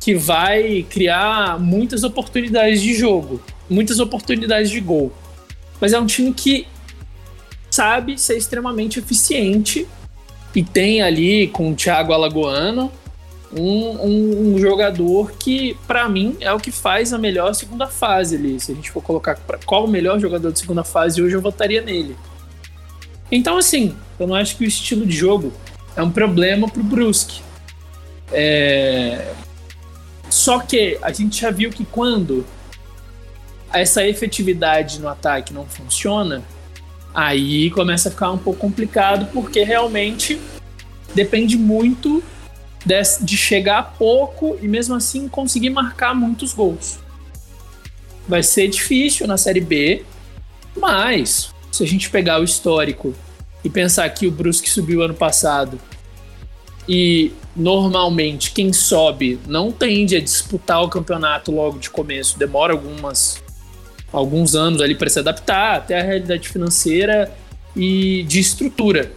que 0.00 0.14
vai 0.14 0.86
criar 0.88 1.58
muitas 1.58 2.04
oportunidades 2.04 2.80
de 2.80 2.94
jogo, 2.94 3.42
muitas 3.68 3.98
oportunidades 3.98 4.70
de 4.70 4.80
gol. 4.80 5.12
Mas 5.80 5.92
é 5.92 5.98
um 5.98 6.06
time 6.06 6.32
que 6.32 6.68
sabe 7.68 8.16
ser 8.16 8.36
extremamente 8.36 9.00
eficiente 9.00 9.86
e 10.54 10.62
tem 10.62 11.02
ali 11.02 11.48
com 11.48 11.72
o 11.72 11.74
Thiago 11.74 12.12
Alagoano 12.12 12.92
um, 13.52 13.62
um, 13.62 14.54
um 14.54 14.58
jogador 14.58 15.32
que, 15.32 15.76
para 15.86 16.08
mim, 16.08 16.36
é 16.40 16.52
o 16.52 16.58
que 16.58 16.70
faz 16.70 17.12
a 17.12 17.18
melhor 17.18 17.54
segunda 17.54 17.86
fase 17.86 18.36
ali. 18.36 18.58
Se 18.58 18.72
a 18.72 18.74
gente 18.74 18.90
for 18.90 19.02
colocar 19.02 19.38
qual 19.64 19.84
o 19.84 19.88
melhor 19.88 20.18
jogador 20.18 20.52
de 20.52 20.58
segunda 20.58 20.84
fase 20.84 21.22
hoje, 21.22 21.34
eu 21.34 21.40
votaria 21.40 21.80
nele. 21.80 22.16
Então, 23.30 23.56
assim, 23.56 23.96
eu 24.18 24.26
não 24.26 24.34
acho 24.34 24.56
que 24.56 24.64
o 24.64 24.66
estilo 24.66 25.06
de 25.06 25.16
jogo 25.16 25.52
é 25.96 26.02
um 26.02 26.10
problema 26.10 26.68
pro 26.68 26.82
Brusque. 26.82 27.40
É... 28.32 29.32
Só 30.28 30.58
que 30.58 30.98
a 31.00 31.12
gente 31.12 31.40
já 31.40 31.50
viu 31.50 31.70
que 31.70 31.84
quando 31.84 32.44
essa 33.72 34.06
efetividade 34.06 35.00
no 35.00 35.08
ataque 35.08 35.52
não 35.52 35.66
funciona, 35.66 36.42
aí 37.14 37.70
começa 37.70 38.08
a 38.08 38.12
ficar 38.12 38.30
um 38.32 38.38
pouco 38.38 38.60
complicado, 38.60 39.28
porque 39.32 39.62
realmente 39.62 40.40
depende 41.14 41.56
muito 41.56 42.22
de, 42.86 42.94
de 43.20 43.36
chegar 43.36 43.96
pouco 43.98 44.56
e 44.62 44.68
mesmo 44.68 44.94
assim 44.94 45.28
conseguir 45.28 45.70
marcar 45.70 46.14
muitos 46.14 46.54
gols. 46.54 47.00
Vai 48.28 48.44
ser 48.44 48.68
difícil 48.68 49.26
na 49.26 49.36
Série 49.36 49.60
B, 49.60 50.04
mas 50.76 51.52
se 51.72 51.82
a 51.82 51.86
gente 51.86 52.08
pegar 52.08 52.40
o 52.40 52.44
histórico 52.44 53.12
e 53.64 53.68
pensar 53.68 54.08
que 54.10 54.26
o 54.26 54.30
Brusque 54.30 54.70
subiu 54.70 55.02
ano 55.02 55.14
passado 55.14 55.80
e 56.88 57.32
normalmente 57.54 58.52
quem 58.52 58.72
sobe 58.72 59.40
não 59.48 59.72
tende 59.72 60.14
a 60.14 60.20
disputar 60.20 60.82
o 60.82 60.88
campeonato 60.88 61.50
logo 61.50 61.78
de 61.78 61.90
começo, 61.90 62.38
demora 62.38 62.72
algumas 62.72 63.42
alguns 64.12 64.54
anos 64.54 64.80
ali 64.80 64.94
para 64.94 65.10
se 65.10 65.18
adaptar 65.18 65.76
até 65.76 65.98
a 65.98 66.02
realidade 66.02 66.48
financeira 66.48 67.30
e 67.74 68.22
de 68.22 68.38
estrutura. 68.38 69.12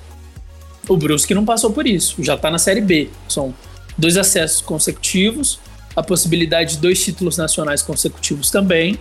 O 0.89 0.97
Brusque 0.97 1.35
não 1.35 1.45
passou 1.45 1.71
por 1.71 1.85
isso, 1.85 2.21
já 2.23 2.33
está 2.33 2.49
na 2.49 2.57
Série 2.57 2.81
B. 2.81 3.09
São 3.27 3.53
dois 3.95 4.17
acessos 4.17 4.59
consecutivos, 4.59 5.59
a 5.95 6.01
possibilidade 6.01 6.71
de 6.71 6.77
dois 6.79 7.03
títulos 7.03 7.37
nacionais 7.37 7.83
consecutivos 7.83 8.49
também. 8.49 8.97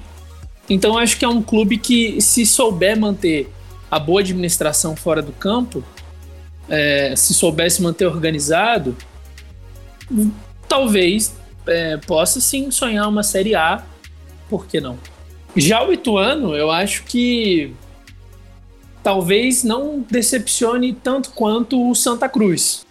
Então 0.68 0.98
acho 0.98 1.18
que 1.18 1.24
é 1.24 1.28
um 1.28 1.42
clube 1.42 1.78
que, 1.78 2.20
se 2.20 2.44
souber 2.44 2.98
manter 2.98 3.50
a 3.90 3.98
boa 3.98 4.20
administração 4.20 4.94
fora 4.94 5.22
do 5.22 5.32
campo, 5.32 5.82
é, 6.68 7.14
se 7.16 7.32
soubesse 7.32 7.80
manter 7.80 8.06
organizado, 8.06 8.94
talvez 10.68 11.34
é, 11.66 11.96
possa 11.96 12.38
sim 12.38 12.70
sonhar 12.70 13.08
uma 13.08 13.22
Série 13.22 13.54
A, 13.54 13.82
por 14.50 14.66
que 14.66 14.78
não? 14.78 14.98
Já 15.56 15.82
o 15.82 15.90
Ituano, 15.90 16.54
eu 16.54 16.70
acho 16.70 17.04
que 17.04 17.72
talvez 19.02 19.64
não 19.64 20.04
decepcione 20.10 20.92
tanto 20.92 21.30
quanto 21.30 21.90
o 21.90 21.94
Santa 21.94 22.28
Cruz. 22.28 22.86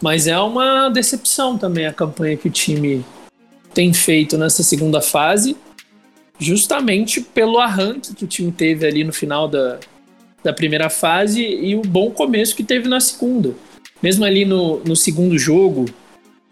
Mas 0.00 0.26
é 0.26 0.38
uma 0.38 0.88
decepção 0.88 1.56
também 1.56 1.86
a 1.86 1.92
campanha 1.92 2.36
que 2.36 2.48
o 2.48 2.50
time 2.50 3.04
tem 3.72 3.92
feito 3.92 4.36
nessa 4.38 4.62
segunda 4.62 5.00
fase, 5.00 5.56
justamente 6.38 7.20
pelo 7.20 7.58
arranque 7.58 8.14
que 8.14 8.24
o 8.24 8.28
time 8.28 8.52
teve 8.52 8.86
ali 8.86 9.02
no 9.02 9.12
final 9.12 9.48
da, 9.48 9.78
da 10.42 10.52
primeira 10.52 10.90
fase 10.90 11.42
e 11.42 11.74
o 11.74 11.82
bom 11.82 12.10
começo 12.10 12.54
que 12.54 12.62
teve 12.62 12.88
na 12.88 13.00
segunda. 13.00 13.54
Mesmo 14.02 14.24
ali 14.24 14.44
no, 14.44 14.80
no 14.80 14.94
segundo 14.94 15.38
jogo, 15.38 15.86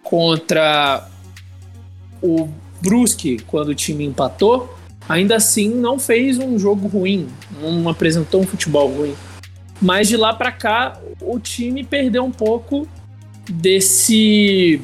contra 0.02 1.09
o 2.23 2.49
Brusque, 2.80 3.38
quando 3.47 3.68
o 3.68 3.75
time 3.75 4.04
empatou, 4.04 4.75
ainda 5.09 5.37
assim 5.37 5.68
não 5.68 5.99
fez 5.99 6.38
um 6.38 6.59
jogo 6.59 6.88
ruim, 6.88 7.28
não 7.61 7.88
apresentou 7.88 8.40
um 8.40 8.47
futebol 8.47 8.88
ruim. 8.88 9.14
Mas 9.80 10.09
de 10.09 10.16
lá 10.16 10.32
para 10.32 10.52
cá, 10.52 11.00
o 11.21 11.38
time 11.38 11.82
perdeu 11.82 12.25
um 12.25 12.30
pouco 12.30 12.87
desse 13.50 14.80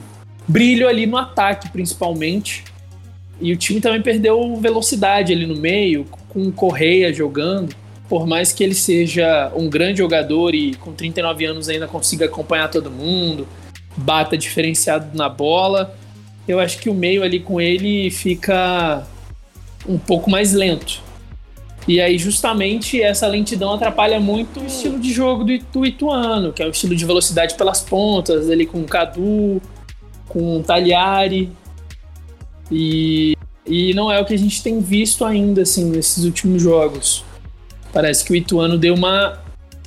brilho 0.46 0.88
ali 0.88 1.06
no 1.06 1.16
ataque, 1.16 1.68
principalmente. 1.70 2.64
E 3.40 3.52
o 3.52 3.56
time 3.56 3.80
também 3.80 4.02
perdeu 4.02 4.56
velocidade 4.56 5.32
ali 5.32 5.46
no 5.46 5.56
meio, 5.56 6.04
com 6.28 6.42
o 6.42 6.52
Correia 6.52 7.12
jogando. 7.12 7.74
Por 8.08 8.26
mais 8.26 8.52
que 8.52 8.64
ele 8.64 8.74
seja 8.74 9.52
um 9.54 9.68
grande 9.68 9.98
jogador 9.98 10.54
e 10.54 10.74
com 10.74 10.92
39 10.92 11.44
anos 11.44 11.68
ainda 11.68 11.86
consiga 11.86 12.24
acompanhar 12.24 12.68
todo 12.68 12.90
mundo, 12.90 13.46
bata 13.96 14.36
diferenciado 14.36 15.16
na 15.16 15.28
bola, 15.28 15.94
eu 16.48 16.58
acho 16.58 16.78
que 16.78 16.88
o 16.88 16.94
meio 16.94 17.22
ali 17.22 17.38
com 17.38 17.60
ele 17.60 18.10
fica 18.10 19.06
um 19.86 19.98
pouco 19.98 20.30
mais 20.30 20.52
lento. 20.52 21.02
E 21.86 22.02
aí, 22.02 22.18
justamente, 22.18 23.00
essa 23.00 23.26
lentidão 23.26 23.72
atrapalha 23.72 24.20
muito 24.20 24.60
o 24.60 24.66
estilo 24.66 24.98
de 24.98 25.10
jogo 25.10 25.42
do, 25.72 25.86
Ituano, 25.86 26.52
que 26.52 26.62
é 26.62 26.66
o 26.66 26.70
estilo 26.70 26.94
de 26.94 27.04
velocidade 27.04 27.54
pelas 27.54 27.80
pontas, 27.80 28.50
ali 28.50 28.66
com 28.66 28.82
o 28.82 28.84
Cadu, 28.84 29.62
com 30.28 30.58
o 30.58 30.62
Tagliari. 30.62 31.50
E, 32.70 33.34
e 33.64 33.94
não 33.94 34.12
é 34.12 34.20
o 34.20 34.24
que 34.26 34.34
a 34.34 34.38
gente 34.38 34.62
tem 34.62 34.80
visto 34.80 35.24
ainda, 35.24 35.62
assim, 35.62 35.90
nesses 35.90 36.24
últimos 36.24 36.62
jogos. 36.62 37.24
Parece 37.90 38.22
que 38.22 38.32
o 38.32 38.36
Ituano 38.36 38.76
deu 38.76 38.94
uma. 38.94 39.42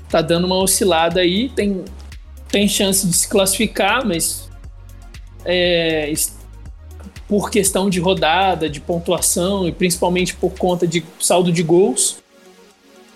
tá 0.09 0.23
dando 0.23 0.45
uma 0.47 0.57
oscilada 0.57 1.19
aí, 1.19 1.49
tem, 1.49 1.85
tem 2.49 2.67
chance 2.67 3.05
de 3.05 3.13
se 3.13 3.27
classificar, 3.27 4.03
mas 4.03 4.49
é, 5.45 6.11
por 7.31 7.49
questão 7.49 7.89
de 7.89 7.97
rodada, 7.97 8.69
de 8.69 8.81
pontuação 8.81 9.65
e 9.65 9.71
principalmente 9.71 10.35
por 10.35 10.51
conta 10.51 10.85
de 10.85 11.01
saldo 11.17 11.49
de 11.49 11.63
gols, 11.63 12.17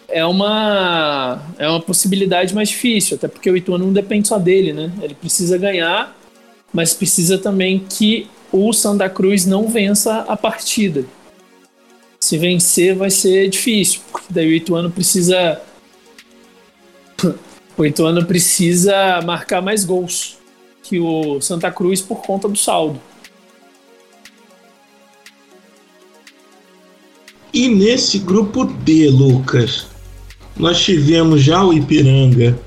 é 0.08 0.26
uma, 0.26 1.44
é 1.58 1.68
uma 1.68 1.82
possibilidade 1.82 2.56
mais 2.56 2.70
difícil, 2.70 3.18
até 3.18 3.28
porque 3.28 3.52
o 3.52 3.58
Ituano 3.58 3.88
não 3.88 3.92
depende 3.92 4.30
só 4.30 4.40
dele, 4.40 4.72
né? 4.72 4.90
Ele 5.02 5.14
precisa 5.16 5.58
ganhar, 5.58 6.18
mas 6.72 6.94
precisa 6.94 7.38
também 7.38 7.86
que 7.90 8.30
o 8.54 8.72
Santa 8.72 9.10
Cruz 9.10 9.46
não 9.46 9.68
vença 9.68 10.20
a 10.30 10.38
partida. 10.38 11.04
Se 12.18 12.38
vencer 12.38 12.96
vai 12.96 13.10
ser 13.10 13.50
difícil, 13.50 14.00
porque 14.14 14.28
daí 14.30 14.48
o 14.48 14.54
Ituano 14.54 14.90
precisa 14.90 15.62
o 17.78 17.86
Ituano 17.86 18.26
precisa 18.26 19.22
marcar 19.26 19.62
mais 19.62 19.84
gols 19.84 20.38
que 20.84 21.02
o 21.02 21.42
Santa 21.42 21.70
Cruz 21.70 22.00
por 22.00 22.22
conta 22.22 22.48
do 22.48 22.58
saldo. 22.58 22.98
E 27.56 27.70
nesse 27.70 28.20
grupo 28.20 28.66
D, 28.66 29.10
Lucas, 29.10 29.88
nós 30.58 30.78
tivemos 30.84 31.42
já 31.42 31.64
o 31.64 31.72
Ipiranga, 31.72 32.60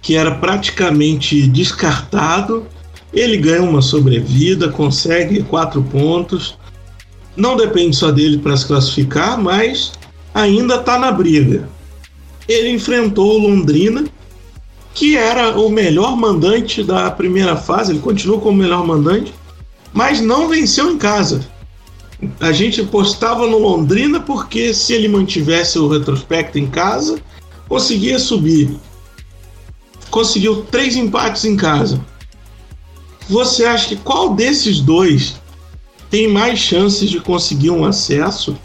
que 0.00 0.16
era 0.16 0.30
praticamente 0.36 1.46
descartado. 1.46 2.66
Ele 3.12 3.36
ganha 3.36 3.62
uma 3.62 3.82
sobrevida, 3.82 4.70
consegue 4.70 5.42
quatro 5.42 5.82
pontos. 5.82 6.56
Não 7.36 7.58
depende 7.58 7.94
só 7.94 8.10
dele 8.10 8.38
para 8.38 8.56
se 8.56 8.66
classificar, 8.66 9.38
mas 9.38 9.92
ainda 10.32 10.76
está 10.76 10.98
na 10.98 11.12
briga. 11.12 11.68
Ele 12.48 12.70
enfrentou 12.70 13.34
o 13.34 13.46
Londrina, 13.46 14.06
que 14.94 15.14
era 15.14 15.58
o 15.58 15.68
melhor 15.68 16.16
mandante 16.16 16.82
da 16.82 17.10
primeira 17.10 17.54
fase, 17.54 17.92
ele 17.92 18.00
continua 18.00 18.40
como 18.40 18.52
o 18.52 18.62
melhor 18.62 18.86
mandante, 18.86 19.34
mas 19.92 20.22
não 20.22 20.48
venceu 20.48 20.90
em 20.90 20.96
casa. 20.96 21.46
A 22.40 22.50
gente 22.50 22.82
postava 22.84 23.46
no 23.46 23.58
Londrina 23.58 24.20
porque 24.20 24.72
se 24.72 24.92
ele 24.94 25.08
mantivesse 25.08 25.78
o 25.78 25.88
retrospecto 25.88 26.58
em 26.58 26.66
casa, 26.66 27.20
conseguia 27.68 28.18
subir. 28.18 28.70
Conseguiu 30.10 30.62
três 30.64 30.96
empates 30.96 31.44
em 31.44 31.56
casa. 31.56 32.00
Você 33.28 33.64
acha 33.64 33.88
que 33.88 33.96
qual 33.96 34.34
desses 34.34 34.80
dois 34.80 35.36
tem 36.08 36.28
mais 36.28 36.58
chances 36.58 37.10
de 37.10 37.20
conseguir 37.20 37.70
um 37.70 37.84
acesso? 37.84 38.56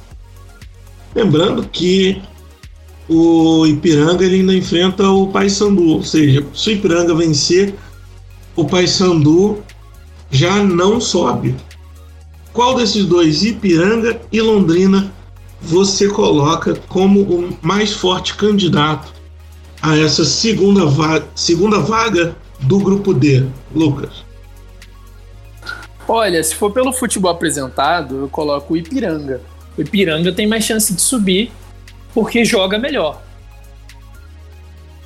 Lembrando 1.13 1.67
que 1.67 2.22
o 3.10 3.65
Ipiranga 3.65 4.24
ele 4.24 4.36
ainda 4.36 4.55
enfrenta 4.55 5.10
o 5.10 5.27
Paysandu, 5.27 5.88
ou 5.89 6.03
seja, 6.03 6.46
se 6.53 6.70
o 6.70 6.74
Ipiranga 6.74 7.13
vencer, 7.13 7.75
o 8.55 8.63
Paysandu 8.63 9.62
já 10.29 10.63
não 10.63 11.01
sobe. 11.01 11.55
Qual 12.53 12.75
desses 12.75 13.05
dois, 13.05 13.43
Ipiranga 13.43 14.22
e 14.31 14.41
Londrina, 14.41 15.12
você 15.62 16.10
coloca 16.10 16.75
como 16.88 17.22
o 17.22 17.58
mais 17.62 17.93
forte 17.93 18.36
candidato 18.36 19.13
a 19.81 19.98
essa 19.98 20.25
segunda, 20.25 20.86
va 20.86 21.24
segunda 21.34 21.79
vaga 21.79 22.36
do 22.60 22.79
grupo 22.79 23.13
D, 23.13 23.46
Lucas? 23.74 24.24
Olha, 26.08 26.43
se 26.43 26.53
for 26.55 26.72
pelo 26.72 26.91
futebol 26.91 27.31
apresentado, 27.31 28.22
eu 28.22 28.29
coloco 28.29 28.74
o 28.74 28.77
Ipiranga. 28.77 29.41
O 29.77 29.81
Ipiranga 29.81 30.31
tem 30.34 30.46
mais 30.46 30.65
chance 30.65 30.93
de 30.93 31.01
subir 31.01 31.51
porque 32.13 32.43
joga 32.43 32.77
melhor. 32.77 33.22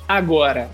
Agora, 0.08 0.70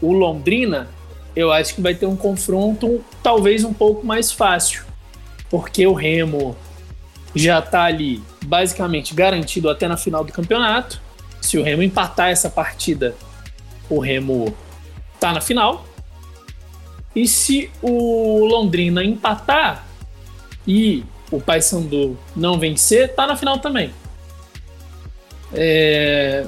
o 0.00 0.12
Londrina, 0.12 0.88
eu 1.36 1.52
acho 1.52 1.74
que 1.74 1.80
vai 1.80 1.94
ter 1.94 2.06
um 2.06 2.16
confronto 2.16 3.04
talvez 3.22 3.64
um 3.64 3.72
pouco 3.72 4.06
mais 4.06 4.32
fácil, 4.32 4.83
porque 5.54 5.86
o 5.86 5.92
Remo 5.92 6.56
já 7.32 7.60
está 7.60 7.84
ali 7.84 8.20
basicamente 8.44 9.14
garantido 9.14 9.70
até 9.70 9.86
na 9.86 9.96
final 9.96 10.24
do 10.24 10.32
campeonato. 10.32 11.00
Se 11.40 11.56
o 11.56 11.62
Remo 11.62 11.80
empatar 11.80 12.30
essa 12.30 12.50
partida, 12.50 13.14
o 13.88 14.00
Remo 14.00 14.52
está 15.14 15.32
na 15.32 15.40
final. 15.40 15.86
E 17.14 17.28
se 17.28 17.70
o 17.80 18.44
Londrina 18.44 19.04
empatar 19.04 19.86
e 20.66 21.04
o 21.30 21.40
Paysandu 21.40 22.18
não 22.34 22.58
vencer, 22.58 23.10
está 23.10 23.24
na 23.24 23.36
final 23.36 23.60
também. 23.60 23.94
É... 25.52 26.46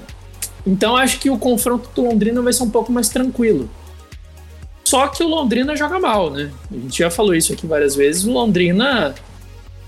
Então 0.67 0.97
acho 0.97 1.21
que 1.21 1.31
o 1.31 1.39
confronto 1.39 1.89
do 1.95 2.09
Londrina 2.09 2.43
vai 2.43 2.53
ser 2.53 2.65
um 2.65 2.71
pouco 2.71 2.91
mais 2.91 3.09
tranquilo. 3.09 3.71
Só 4.87 5.09
que 5.09 5.21
o 5.25 5.27
Londrina 5.27 5.75
joga 5.75 5.99
mal, 5.99 6.31
né? 6.31 6.49
A 6.71 6.75
gente 6.77 6.99
já 6.99 7.11
falou 7.11 7.35
isso 7.35 7.53
aqui 7.53 7.67
várias 7.67 7.97
vezes. 7.97 8.25
O 8.25 8.31
Londrina, 8.31 9.17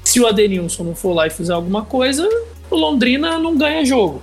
se 0.03 0.19
o 0.19 0.27
Adenilson 0.27 0.83
não 0.83 0.97
for 0.97 1.13
lá 1.15 1.29
e 1.29 1.31
fizer 1.31 1.53
alguma 1.53 1.85
coisa, 1.85 2.29
o 2.69 2.75
Londrina 2.75 3.39
não 3.39 3.57
ganha 3.57 3.85
jogo. 3.85 4.21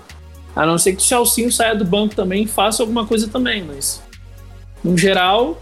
A 0.53 0.65
não 0.65 0.77
ser 0.77 0.91
que 0.91 1.01
o 1.01 1.05
Chalcinho 1.05 1.50
saia 1.50 1.74
do 1.74 1.86
banco 1.86 2.13
também 2.13 2.44
e 2.44 2.46
faça 2.48 2.84
alguma 2.84 3.08
coisa 3.08 3.29
também, 3.29 3.63
mas 3.63 4.03
no 4.84 4.98
geral, 4.98 5.62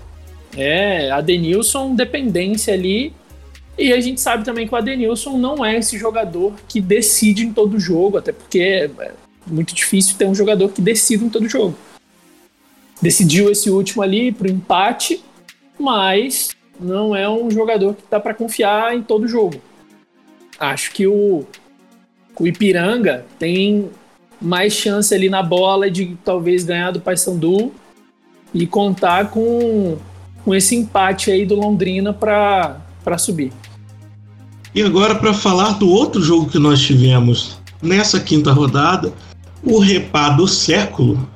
é 0.57 1.11
Adenilson, 1.11 1.93
dependência 1.93 2.73
ali. 2.73 3.13
E 3.77 3.93
a 3.93 4.01
gente 4.01 4.19
sabe 4.19 4.43
também 4.43 4.67
que 4.67 4.73
o 4.73 4.77
Adenilson 4.77 5.37
não 5.37 5.63
é 5.63 5.77
esse 5.77 5.95
jogador 5.95 6.55
que 6.67 6.81
decide 6.81 7.45
em 7.45 7.53
todo 7.53 7.79
jogo, 7.79 8.17
até 8.17 8.31
porque 8.31 8.89
é 8.99 9.11
muito 9.45 9.75
difícil 9.75 10.17
ter 10.17 10.25
um 10.25 10.33
jogador 10.33 10.69
que 10.69 10.81
decida 10.81 11.23
em 11.23 11.29
todo 11.29 11.47
jogo. 11.47 11.77
Decidiu 13.03 13.51
esse 13.51 13.69
último 13.69 14.01
ali 14.01 14.31
para 14.31 14.47
o 14.47 14.49
empate, 14.49 15.21
mas 15.77 16.51
não 16.79 17.13
é 17.13 17.27
um 17.29 17.51
jogador 17.51 17.95
que 17.95 18.03
dá 18.09 18.17
para 18.17 18.33
confiar 18.33 18.95
em 18.95 19.03
todo 19.03 19.27
jogo. 19.27 19.61
Acho 20.57 20.89
que 20.93 21.05
o, 21.05 21.43
o 22.39 22.47
Ipiranga 22.47 23.25
tem 23.37 23.89
mais 24.41 24.71
chance 24.71 25.13
ali 25.13 25.27
na 25.27 25.43
bola 25.43 25.91
de 25.91 26.17
talvez 26.23 26.63
ganhar 26.63 26.91
do 26.91 27.01
Paysandu 27.01 27.73
e 28.53 28.65
contar 28.65 29.31
com, 29.31 29.97
com 30.45 30.55
esse 30.55 30.73
empate 30.73 31.29
aí 31.29 31.45
do 31.45 31.55
Londrina 31.55 32.13
para 32.13 33.17
subir. 33.17 33.51
E 34.73 34.81
agora 34.81 35.15
para 35.15 35.33
falar 35.33 35.73
do 35.73 35.89
outro 35.89 36.21
jogo 36.21 36.49
que 36.49 36.57
nós 36.57 36.79
tivemos 36.81 37.59
nessa 37.81 38.17
quinta 38.21 38.53
rodada, 38.53 39.11
o 39.61 39.77
repá 39.77 40.29
do 40.29 40.47
século. 40.47 41.32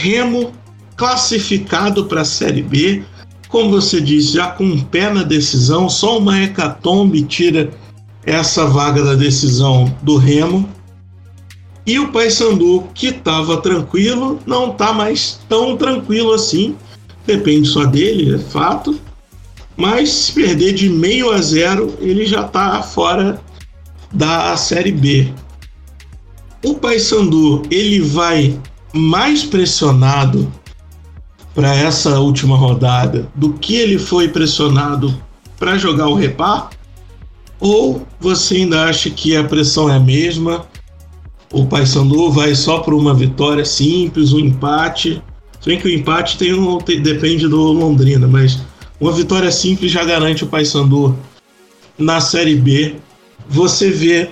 Remo 0.00 0.52
classificado 0.96 2.06
para 2.06 2.22
a 2.22 2.24
Série 2.24 2.62
B, 2.62 3.02
como 3.48 3.70
você 3.70 4.00
disse, 4.00 4.32
já 4.32 4.48
com 4.48 4.64
um 4.64 4.80
pé 4.80 5.12
na 5.12 5.22
decisão, 5.22 5.88
só 5.88 6.18
uma 6.18 6.42
hecatombe 6.42 7.22
tira 7.22 7.70
essa 8.24 8.64
vaga 8.64 9.04
da 9.04 9.14
decisão 9.14 9.94
do 10.02 10.16
Remo. 10.16 10.66
E 11.84 11.98
o 11.98 12.10
Paysandu, 12.10 12.88
que 12.94 13.08
estava 13.08 13.58
tranquilo, 13.58 14.40
não 14.46 14.70
está 14.70 14.92
mais 14.92 15.40
tão 15.48 15.76
tranquilo 15.76 16.32
assim. 16.32 16.76
Depende 17.26 17.68
só 17.68 17.84
dele, 17.84 18.36
é 18.36 18.38
fato. 18.38 18.98
Mas 19.76 20.10
se 20.10 20.32
perder 20.32 20.72
de 20.72 20.88
meio 20.88 21.30
a 21.30 21.42
zero, 21.42 21.94
ele 22.00 22.24
já 22.24 22.46
está 22.46 22.82
fora 22.82 23.40
da 24.12 24.56
Série 24.56 24.92
B. 24.92 25.32
O 26.64 26.74
Paysandu 26.74 27.62
ele 27.70 28.00
vai 28.00 28.58
mais 28.92 29.44
pressionado 29.44 30.52
para 31.54 31.74
essa 31.74 32.18
última 32.18 32.56
rodada 32.56 33.28
do 33.34 33.52
que 33.54 33.76
ele 33.76 33.98
foi 33.98 34.28
pressionado 34.28 35.14
para 35.58 35.78
jogar 35.78 36.08
o 36.08 36.14
repar? 36.14 36.70
Ou 37.60 38.06
você 38.18 38.56
ainda 38.56 38.84
acha 38.84 39.08
que 39.10 39.36
a 39.36 39.44
pressão 39.44 39.88
é 39.88 39.96
a 39.96 40.00
mesma? 40.00 40.66
O 41.52 41.66
Paysandu 41.66 42.30
vai 42.30 42.54
só 42.54 42.80
por 42.80 42.94
uma 42.94 43.14
vitória 43.14 43.64
simples, 43.64 44.32
um 44.32 44.40
empate. 44.40 45.22
Se 45.60 45.68
bem 45.68 45.78
que 45.78 45.86
o 45.86 45.90
empate 45.90 46.38
tem 46.38 46.54
um, 46.54 46.78
tem, 46.78 47.00
depende 47.00 47.46
do 47.46 47.60
Londrina, 47.60 48.26
mas 48.26 48.58
uma 48.98 49.12
vitória 49.12 49.52
simples 49.52 49.92
já 49.92 50.04
garante 50.04 50.44
o 50.44 50.46
Paysandu 50.46 51.16
na 51.98 52.20
Série 52.20 52.56
B. 52.56 52.96
Você 53.48 53.90
vê 53.90 54.30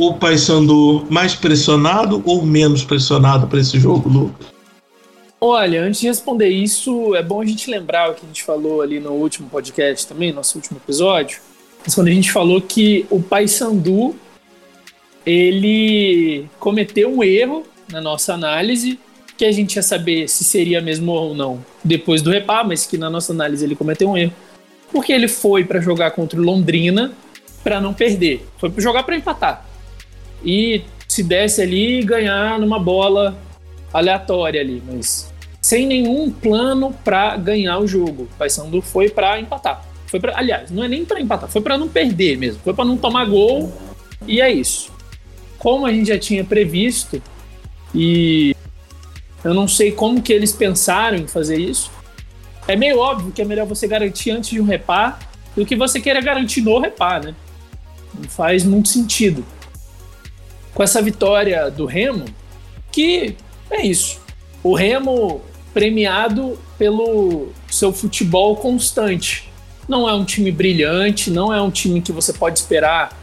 o 0.00 0.14
Paysandu 0.14 1.06
mais 1.10 1.34
pressionado 1.34 2.22
ou 2.24 2.42
menos 2.42 2.82
pressionado 2.82 3.46
para 3.46 3.60
esse 3.60 3.78
jogo, 3.78 4.08
Lucas? 4.08 4.46
Olha, 5.38 5.82
antes 5.82 6.00
de 6.00 6.06
responder 6.06 6.48
isso, 6.48 7.14
é 7.14 7.22
bom 7.22 7.42
a 7.42 7.44
gente 7.44 7.70
lembrar 7.70 8.10
o 8.10 8.14
que 8.14 8.24
a 8.24 8.26
gente 8.26 8.42
falou 8.42 8.80
ali 8.80 8.98
no 8.98 9.12
último 9.12 9.48
podcast 9.50 10.06
também, 10.06 10.32
nosso 10.32 10.56
último 10.56 10.78
episódio, 10.82 11.40
quando 11.94 12.08
a 12.08 12.12
gente 12.12 12.32
falou 12.32 12.62
que 12.62 13.04
o 13.10 13.22
Paysandu 13.22 14.16
ele 15.24 16.46
cometeu 16.58 17.14
um 17.14 17.22
erro 17.22 17.64
na 17.92 18.00
nossa 18.00 18.32
análise, 18.32 18.98
que 19.36 19.44
a 19.44 19.52
gente 19.52 19.76
ia 19.76 19.82
saber 19.82 20.28
se 20.28 20.44
seria 20.44 20.80
mesmo 20.80 21.12
ou 21.12 21.34
não 21.34 21.62
depois 21.84 22.22
do 22.22 22.30
repá, 22.30 22.64
mas 22.64 22.86
que 22.86 22.96
na 22.96 23.10
nossa 23.10 23.32
análise 23.32 23.64
ele 23.64 23.76
cometeu 23.76 24.08
um 24.08 24.16
erro, 24.16 24.32
porque 24.90 25.12
ele 25.12 25.28
foi 25.28 25.62
para 25.62 25.78
jogar 25.78 26.12
contra 26.12 26.40
o 26.40 26.42
Londrina 26.42 27.12
para 27.62 27.82
não 27.82 27.92
perder, 27.92 28.46
foi 28.56 28.70
para 28.70 28.82
jogar 28.82 29.02
para 29.02 29.16
empatar 29.16 29.69
e 30.44 30.82
se 31.08 31.22
desse 31.22 31.60
ali 31.60 32.02
ganhar 32.02 32.58
numa 32.58 32.78
bola 32.78 33.36
aleatória 33.92 34.60
ali, 34.60 34.82
mas 34.86 35.32
sem 35.60 35.86
nenhum 35.86 36.30
plano 36.30 36.94
para 37.04 37.36
ganhar 37.36 37.78
o 37.78 37.86
jogo. 37.86 38.24
O 38.24 38.38
Paysandu 38.38 38.80
foi 38.80 39.08
para 39.08 39.40
empatar. 39.40 39.84
Foi 40.06 40.18
para, 40.18 40.36
aliás, 40.36 40.70
não 40.70 40.82
é 40.82 40.88
nem 40.88 41.04
para 41.04 41.20
empatar, 41.20 41.48
foi 41.48 41.60
para 41.60 41.76
não 41.78 41.88
perder 41.88 42.36
mesmo. 42.36 42.60
Foi 42.62 42.74
para 42.74 42.84
não 42.84 42.96
tomar 42.96 43.24
gol 43.26 43.72
e 44.26 44.40
é 44.40 44.50
isso. 44.50 44.90
Como 45.58 45.86
a 45.86 45.92
gente 45.92 46.08
já 46.08 46.18
tinha 46.18 46.44
previsto 46.44 47.22
e 47.94 48.56
eu 49.44 49.54
não 49.54 49.68
sei 49.68 49.92
como 49.92 50.22
que 50.22 50.32
eles 50.32 50.52
pensaram 50.52 51.16
em 51.16 51.26
fazer 51.26 51.58
isso. 51.58 51.90
É 52.66 52.76
meio 52.76 52.98
óbvio 52.98 53.32
que 53.32 53.42
é 53.42 53.44
melhor 53.44 53.66
você 53.66 53.86
garantir 53.86 54.30
antes 54.30 54.50
de 54.50 54.60
um 54.60 54.64
repar 54.64 55.18
do 55.56 55.66
que 55.66 55.74
você 55.74 56.00
queira 56.00 56.20
garantir 56.20 56.60
no 56.60 56.78
repar, 56.78 57.24
né? 57.24 57.34
Não 58.14 58.28
faz 58.28 58.64
muito 58.64 58.88
sentido. 58.88 59.44
Com 60.74 60.82
essa 60.82 61.02
vitória 61.02 61.70
do 61.70 61.86
Remo, 61.86 62.24
que 62.90 63.36
é 63.70 63.84
isso. 63.84 64.20
O 64.62 64.74
Remo 64.74 65.40
premiado 65.72 66.58
pelo 66.78 67.48
seu 67.68 67.92
futebol 67.92 68.56
constante. 68.56 69.50
Não 69.88 70.08
é 70.08 70.12
um 70.12 70.24
time 70.24 70.50
brilhante, 70.50 71.30
não 71.30 71.52
é 71.52 71.60
um 71.60 71.70
time 71.70 72.00
que 72.00 72.12
você 72.12 72.32
pode 72.32 72.58
esperar 72.58 73.18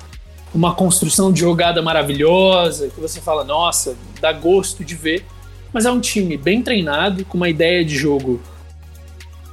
uma 0.54 0.74
construção 0.74 1.32
de 1.32 1.42
jogada 1.42 1.82
maravilhosa, 1.82 2.90
que 2.90 3.00
você 3.00 3.20
fala, 3.20 3.44
nossa, 3.44 3.96
dá 4.20 4.32
gosto 4.32 4.84
de 4.84 4.96
ver. 4.96 5.26
Mas 5.72 5.86
é 5.86 5.92
um 5.92 6.00
time 6.00 6.38
bem 6.38 6.62
treinado, 6.62 7.24
com 7.26 7.38
uma 7.38 7.50
ideia 7.50 7.84
de 7.84 7.96
jogo 7.96 8.42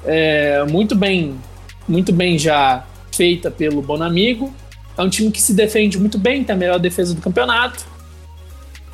é, 0.05 0.65
muito 0.65 0.95
bem, 0.95 1.35
muito 1.89 2.13
bem 2.13 2.39
já 2.39 2.87
feita 3.13 3.51
pelo 3.51 3.81
Bonamigo. 3.81 4.55
É 4.97 5.03
um 5.03 5.09
time 5.09 5.31
que 5.31 5.41
se 5.41 5.53
defende 5.53 5.99
muito 5.99 6.19
bem, 6.19 6.45
tem 6.45 6.55
a 6.55 6.59
melhor 6.59 6.79
defesa 6.79 7.15
do 7.15 7.21
campeonato. 7.21 7.85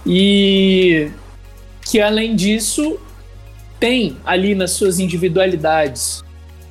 E 0.06 1.10
que 1.84 2.00
além 2.00 2.34
disso 2.34 2.98
tem 3.78 4.16
ali 4.24 4.54
nas 4.54 4.72
suas 4.72 4.98
individualidades 4.98 6.22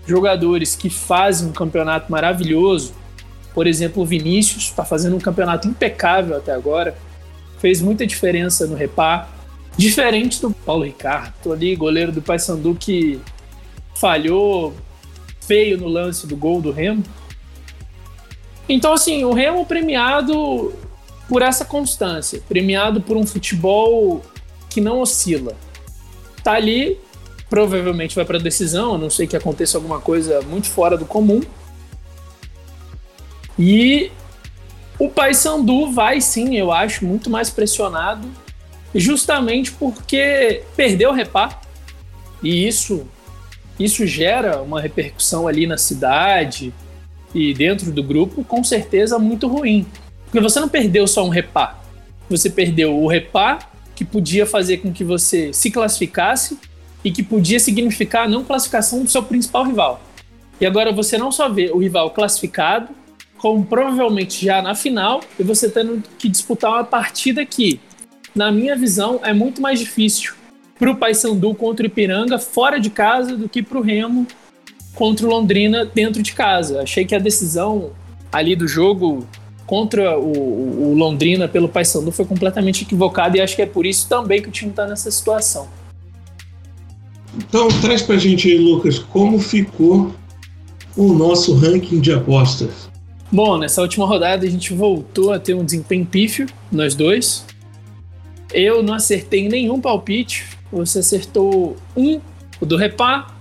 jogadores 0.10 0.76
que 0.76 0.90
fazem 0.90 1.50
um 1.50 1.52
campeonato 1.52 2.12
maravilhoso. 2.12 2.94
Por 3.54 3.68
exemplo, 3.68 4.02
o 4.02 4.06
Vinícius 4.06 4.64
está 4.64 4.84
fazendo 4.84 5.16
um 5.16 5.20
campeonato 5.20 5.68
impecável 5.68 6.38
até 6.38 6.52
agora. 6.52 6.96
Fez 7.60 7.82
muita 7.82 8.06
diferença 8.08 8.66
no 8.66 8.76
repar. 8.76 9.30
Diferente 9.78 10.42
do 10.42 10.52
Paulo 10.52 10.84
Ricardo, 10.84 11.54
ali, 11.54 11.76
goleiro 11.76 12.12
do 12.12 12.22
Paysandu 12.22 12.76
que 12.76 13.20
falhou 13.96 14.74
feio 15.42 15.78
no 15.78 15.88
lance 15.88 16.28
do 16.28 16.36
gol 16.36 16.62
do 16.62 16.72
Remo. 16.72 17.04
Então, 18.70 18.94
assim, 18.94 19.26
o 19.26 19.34
Remo 19.34 19.66
premiado 19.66 20.72
por 21.28 21.42
essa 21.42 21.66
constância, 21.66 22.42
premiado 22.48 23.02
por 23.02 23.18
um 23.18 23.26
futebol 23.26 24.22
que 24.70 24.80
não 24.80 25.02
oscila. 25.02 25.56
Tá 26.44 26.54
ali, 26.54 27.00
provavelmente 27.50 28.16
vai 28.16 28.24
para 28.24 28.38
decisão, 28.38 28.94
a 28.94 28.98
não 28.98 29.10
sei 29.10 29.26
que 29.26 29.36
aconteça 29.36 29.78
alguma 29.78 30.00
coisa 30.00 30.42
muito 30.44 30.68
fora 30.68 30.96
do 30.96 31.06
comum. 31.06 31.42
E 33.58 34.12
o 35.00 35.10
Paysandu 35.10 35.92
vai 35.92 36.22
sim, 36.22 36.56
eu 36.56 36.72
acho, 36.72 37.06
muito 37.06 37.30
mais 37.30 37.50
pressionado, 37.50 38.28
justamente 38.94 39.72
porque 39.72 40.64
perdeu 40.76 41.10
o 41.10 41.14
repar. 41.14 41.60
E 42.42 42.68
isso 42.68 43.06
isso 43.80 44.06
gera 44.06 44.62
uma 44.62 44.82
repercussão 44.82 45.48
ali 45.48 45.66
na 45.66 45.78
cidade 45.78 46.74
e 47.34 47.54
dentro 47.54 47.92
do 47.92 48.04
grupo, 48.04 48.44
com 48.44 48.64
certeza 48.64 49.20
muito 49.20 49.48
ruim. 49.48 49.86
Porque 50.26 50.40
você 50.40 50.60
não 50.60 50.70
perdeu 50.70 51.08
só 51.08 51.26
um 51.26 51.30
repá. 51.30 51.80
Você 52.30 52.50
perdeu 52.50 52.96
o 52.96 53.08
repá, 53.08 53.60
que 53.96 54.06
podia 54.06 54.46
fazer 54.46 54.78
com 54.78 54.94
que 54.94 55.04
você 55.04 55.52
se 55.52 55.70
classificasse 55.70 56.58
e 57.04 57.12
que 57.12 57.24
podia 57.24 57.60
significar 57.60 58.26
a 58.26 58.30
não 58.30 58.44
classificação 58.44 59.04
do 59.04 59.10
seu 59.10 59.24
principal 59.24 59.66
rival. 59.66 60.02
E 60.62 60.66
agora 60.66 60.92
você 60.92 61.18
não 61.18 61.32
só 61.32 61.50
vê 61.50 61.72
o 61.72 61.78
rival 61.78 62.12
classificado, 62.12 62.90
como 63.38 63.66
provavelmente 63.66 64.46
já 64.46 64.62
na 64.62 64.76
final, 64.76 65.22
e 65.40 65.44
você 65.44 65.70
tendo 65.70 66.04
que 66.18 66.28
disputar 66.28 66.72
uma 66.72 66.84
partida 66.84 67.46
que, 67.46 67.80
na 68.36 68.52
minha 68.52 68.76
visão, 68.76 69.20
é 69.24 69.34
muito 69.34 69.62
mais 69.62 69.80
difícil 69.80 70.34
para 70.78 70.92
o 70.92 70.96
Paysandu 70.96 71.54
contra 71.56 71.84
o 71.84 71.88
Ipiranga 71.88 72.38
fora 72.38 72.80
de 72.80 72.90
casa 72.90 73.36
do 73.36 73.50
que 73.50 73.62
para 73.62 73.78
o 73.78 73.82
Remo 73.82 74.28
contra 74.96 75.26
o 75.26 75.30
Londrina 75.30 75.86
dentro 75.86 76.22
de 76.22 76.34
casa. 76.34 76.82
Achei 76.82 77.06
que 77.06 77.16
a 77.16 77.20
decisão 77.20 77.92
ali 78.32 78.56
do 78.56 78.68
jogo 78.68 79.28
contra 79.66 80.18
o, 80.18 80.92
o 80.92 80.94
Londrina 80.96 81.48
pelo 81.48 81.70
Paysandu 81.70 82.12
foi 82.12 82.26
completamente 82.26 82.84
equivocada 82.84 83.38
e 83.38 83.42
acho 83.42 83.56
que 83.56 83.62
é 83.62 83.66
por 83.66 83.86
isso 83.86 84.10
também 84.10 84.42
que 84.42 84.50
o 84.50 84.52
time 84.52 84.72
está 84.72 84.88
nessa 84.88 85.12
situação. 85.12 85.68
Então 87.38 87.68
traz 87.82 88.02
para 88.02 88.16
a 88.16 88.18
gente 88.18 88.50
aí, 88.50 88.58
Lucas, 88.58 88.98
como 88.98 89.40
ficou 89.40 90.12
o 90.98 91.14
nosso 91.14 91.54
ranking 91.54 92.00
de 92.00 92.12
apostas. 92.12 92.90
Bom, 93.32 93.60
nessa 93.60 93.82
última 93.82 94.08
rodada 94.08 94.46
a 94.46 94.50
gente 94.50 94.74
voltou 94.74 95.32
a 95.32 95.40
ter 95.40 95.54
um 95.54 95.64
desempenho 95.64 96.06
pífio, 96.06 96.48
nós 96.72 96.96
dois. 96.96 97.46
Eu 98.52 98.82
não 98.82 98.96
acertei 98.96 99.48
nenhum 99.48 99.80
palpite, 99.80 100.46
você 100.72 101.00
acertou 101.00 101.78
um, 101.96 102.20
o 102.60 102.66
do 102.66 102.76
Repá. 102.76 103.36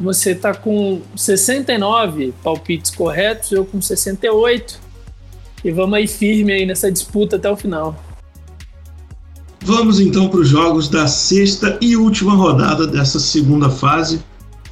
Você 0.00 0.30
está 0.30 0.54
com 0.54 1.02
69 1.16 2.32
palpites 2.42 2.90
corretos, 2.90 3.50
eu 3.50 3.64
com 3.64 3.80
68. 3.80 4.78
E 5.64 5.72
vamos 5.72 5.94
aí 5.94 6.06
firme 6.06 6.52
aí 6.52 6.64
nessa 6.64 6.90
disputa 6.90 7.36
até 7.36 7.50
o 7.50 7.56
final. 7.56 7.96
Vamos 9.60 9.98
então 9.98 10.28
para 10.28 10.40
os 10.40 10.48
jogos 10.48 10.88
da 10.88 11.08
sexta 11.08 11.76
e 11.80 11.96
última 11.96 12.34
rodada 12.34 12.86
dessa 12.86 13.18
segunda 13.18 13.68
fase, 13.68 14.22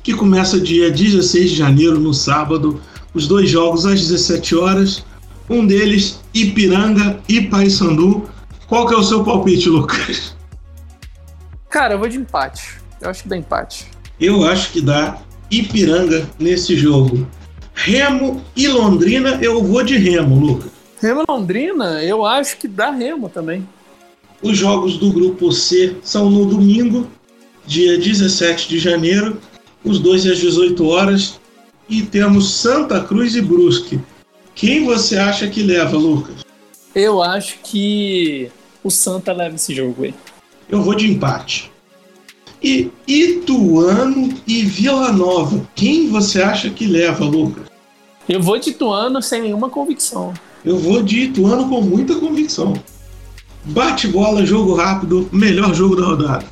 que 0.02 0.14
começa 0.14 0.60
dia 0.60 0.90
16 0.90 1.50
de 1.50 1.56
janeiro, 1.56 1.98
no 1.98 2.14
sábado. 2.14 2.80
Os 3.12 3.26
dois 3.26 3.50
jogos 3.50 3.84
às 3.84 4.00
17 4.00 4.54
horas. 4.54 5.04
Um 5.50 5.66
deles, 5.66 6.20
Ipiranga 6.32 7.20
e 7.28 7.40
Paysandu. 7.40 8.28
Qual 8.68 8.86
que 8.86 8.94
é 8.94 8.96
o 8.96 9.02
seu 9.02 9.24
palpite, 9.24 9.68
Lucas? 9.68 10.36
Cara, 11.68 11.94
eu 11.94 11.98
vou 11.98 12.08
de 12.08 12.16
empate. 12.16 12.78
Eu 13.00 13.10
acho 13.10 13.24
que 13.24 13.28
dá 13.28 13.36
empate. 13.36 13.86
Eu 14.18 14.44
acho 14.44 14.72
que 14.72 14.80
dá 14.80 15.18
Ipiranga 15.50 16.28
nesse 16.38 16.76
jogo. 16.76 17.26
Remo 17.74 18.42
e 18.56 18.66
Londrina, 18.66 19.38
eu 19.42 19.62
vou 19.62 19.82
de 19.82 19.96
Remo, 19.96 20.38
Lucas. 20.38 20.70
Remo 21.00 21.22
e 21.22 21.30
Londrina, 21.30 22.02
eu 22.02 22.24
acho 22.24 22.56
que 22.56 22.66
dá 22.66 22.90
Remo 22.90 23.28
também. 23.28 23.68
Os 24.40 24.56
jogos 24.56 24.96
do 24.96 25.12
grupo 25.12 25.52
C 25.52 25.96
são 26.02 26.30
no 26.30 26.46
domingo, 26.46 27.06
dia 27.66 27.98
17 27.98 28.68
de 28.68 28.78
janeiro, 28.78 29.38
os 29.84 29.98
dois 29.98 30.26
às 30.26 30.38
18 30.38 30.86
horas. 30.86 31.38
E 31.88 32.02
temos 32.02 32.50
Santa 32.50 33.00
Cruz 33.04 33.36
e 33.36 33.40
Brusque. 33.40 34.00
Quem 34.54 34.84
você 34.84 35.16
acha 35.16 35.46
que 35.46 35.62
leva, 35.62 35.96
Lucas? 35.96 36.44
Eu 36.94 37.22
acho 37.22 37.58
que 37.62 38.50
o 38.82 38.90
Santa 38.90 39.32
leva 39.32 39.54
esse 39.54 39.74
jogo 39.74 40.04
aí. 40.04 40.14
Eu 40.68 40.82
vou 40.82 40.94
de 40.94 41.06
empate. 41.06 41.70
E 42.62 42.90
Ituano 43.06 44.34
e 44.46 44.62
Vila 44.64 45.12
Nova. 45.12 45.66
Quem 45.74 46.08
você 46.08 46.42
acha 46.42 46.70
que 46.70 46.86
leva, 46.86 47.24
Lucas? 47.24 47.64
Eu 48.28 48.42
vou 48.42 48.58
de 48.58 48.70
Ituano 48.70 49.22
sem 49.22 49.42
nenhuma 49.42 49.68
convicção. 49.68 50.34
Eu 50.64 50.78
vou 50.78 51.02
de 51.02 51.20
Ituano 51.20 51.68
com 51.68 51.80
muita 51.80 52.14
convicção. 52.16 52.74
Bate 53.64 54.08
bola, 54.08 54.44
jogo 54.44 54.74
rápido, 54.74 55.28
melhor 55.32 55.74
jogo 55.74 55.96
da 55.96 56.06
rodada. 56.06 56.44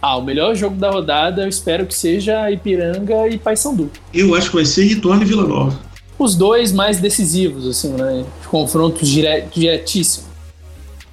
Ah, 0.00 0.16
o 0.16 0.22
melhor 0.22 0.54
jogo 0.54 0.76
da 0.76 0.90
rodada 0.90 1.42
eu 1.42 1.48
espero 1.48 1.86
que 1.86 1.94
seja 1.94 2.50
Ipiranga 2.50 3.26
e 3.28 3.38
Paysandu. 3.38 3.90
Eu 4.12 4.34
acho 4.34 4.50
que 4.50 4.56
vai 4.56 4.64
ser 4.64 4.84
Ituano 4.84 5.22
e 5.22 5.24
Vila 5.24 5.46
Nova. 5.46 5.78
Os 6.18 6.34
dois 6.34 6.72
mais 6.72 7.00
decisivos, 7.00 7.66
assim, 7.66 7.92
né? 7.92 8.24
Confrontos 8.50 9.08
diretíssimos. 9.08 10.26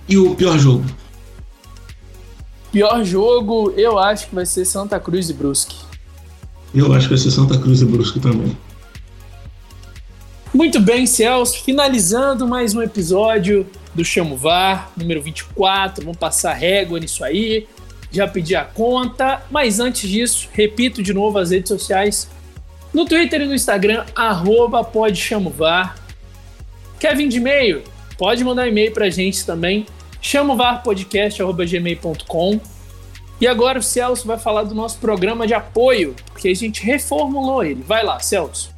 E 0.07 0.17
o 0.17 0.35
pior 0.35 0.57
jogo? 0.57 0.85
Pior 2.73 3.03
jogo, 3.03 3.71
eu 3.77 3.99
acho 3.99 4.29
que 4.29 4.33
vai 4.33 4.47
ser 4.47 4.65
Santa 4.65 4.99
Cruz 4.99 5.29
e 5.29 5.33
Brusque. 5.33 5.75
Eu 6.73 6.91
acho 6.91 7.07
que 7.07 7.13
vai 7.13 7.23
ser 7.23 7.29
Santa 7.29 7.55
Cruz 7.59 7.83
e 7.83 7.85
Brusque 7.85 8.19
também. 8.19 8.57
Muito 10.51 10.79
bem, 10.79 11.05
Celso. 11.05 11.63
Finalizando 11.63 12.47
mais 12.47 12.73
um 12.73 12.81
episódio 12.81 13.67
do 13.93 14.03
Chamo 14.03 14.35
VAR, 14.35 14.91
número 14.97 15.21
24. 15.21 16.03
Vamos 16.03 16.17
passar 16.17 16.53
régua 16.53 16.99
nisso 16.99 17.23
aí. 17.23 17.67
Já 18.11 18.27
pedi 18.27 18.55
a 18.55 18.65
conta. 18.65 19.43
Mas 19.51 19.79
antes 19.79 20.09
disso, 20.09 20.49
repito 20.51 21.03
de 21.03 21.13
novo 21.13 21.37
as 21.37 21.51
redes 21.51 21.69
sociais. 21.69 22.27
No 22.91 23.05
Twitter 23.05 23.41
e 23.41 23.45
no 23.45 23.53
Instagram, 23.53 24.03
arroba 24.15 24.83
pode. 24.83 25.23
Quer 26.99 27.15
vir 27.15 27.27
de 27.27 27.37
e-mail? 27.37 27.83
Pode 28.17 28.43
mandar 28.43 28.67
e-mail 28.67 28.91
pra 28.91 29.11
gente 29.11 29.45
também 29.45 29.85
Chama 30.23 30.53
o 30.53 30.57
varpodcast.gmail.com. 30.57 32.59
E 33.41 33.47
agora 33.47 33.77
o 33.77 33.83
Celso 33.83 34.25
vai 34.25 34.39
falar 34.39 34.63
do 34.63 34.73
nosso 34.73 34.97
programa 34.97 35.45
de 35.45 35.53
apoio, 35.53 36.15
porque 36.31 36.47
a 36.47 36.55
gente 36.55 36.81
reformulou 36.81 37.61
ele. 37.63 37.83
Vai 37.85 38.05
lá, 38.05 38.21
Celso. 38.21 38.71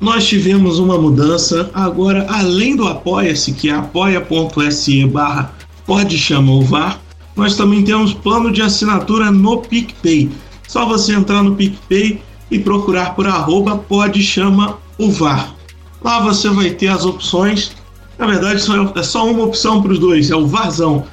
Nós 0.00 0.26
tivemos 0.26 0.80
uma 0.80 0.98
mudança. 0.98 1.70
Agora, 1.72 2.26
além 2.28 2.74
do 2.74 2.88
Apoia-se, 2.88 3.52
que 3.52 3.70
é 3.70 3.72
apoia.se 3.72 5.06
barra 5.06 5.54
pode 5.86 6.18
chamar 6.18 6.52
o 6.52 6.62
VAR, 6.62 7.00
nós 7.36 7.56
também 7.56 7.84
temos 7.84 8.12
plano 8.12 8.52
de 8.52 8.60
assinatura 8.60 9.30
no 9.30 9.58
PicPay. 9.58 10.28
Só 10.66 10.84
você 10.84 11.14
entrar 11.14 11.40
no 11.42 11.54
PicPay 11.54 12.20
e 12.50 12.58
procurar 12.58 13.14
por 13.14 13.28
arroba 13.28 13.76
pode 13.76 14.22
chama 14.22 14.78
o 14.98 15.10
VAR. 15.10 15.54
Lá 16.02 16.20
você 16.20 16.48
vai 16.50 16.70
ter 16.70 16.88
as 16.88 17.04
opções 17.04 17.76
na 18.18 18.26
verdade, 18.26 18.62
é 18.96 19.02
só 19.02 19.30
uma 19.30 19.44
opção 19.44 19.80
para 19.80 19.92
os 19.92 19.98
dois, 19.98 20.30
é 20.30 20.36
o 20.36 20.46
Vazão. 20.46 21.06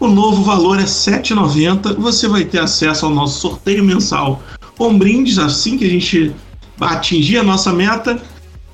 O 0.00 0.08
novo 0.08 0.42
valor 0.42 0.78
é 0.78 0.82
R$ 0.82 0.86
7,90. 0.86 1.94
Você 1.96 2.26
vai 2.26 2.44
ter 2.44 2.58
acesso 2.58 3.06
ao 3.06 3.14
nosso 3.14 3.40
sorteio 3.40 3.84
mensal 3.84 4.42
com 4.76 4.98
brindes 4.98 5.38
assim 5.38 5.78
que 5.78 5.84
a 5.84 5.88
gente 5.88 6.34
atingir 6.80 7.38
a 7.38 7.44
nossa 7.44 7.72
meta. 7.72 8.20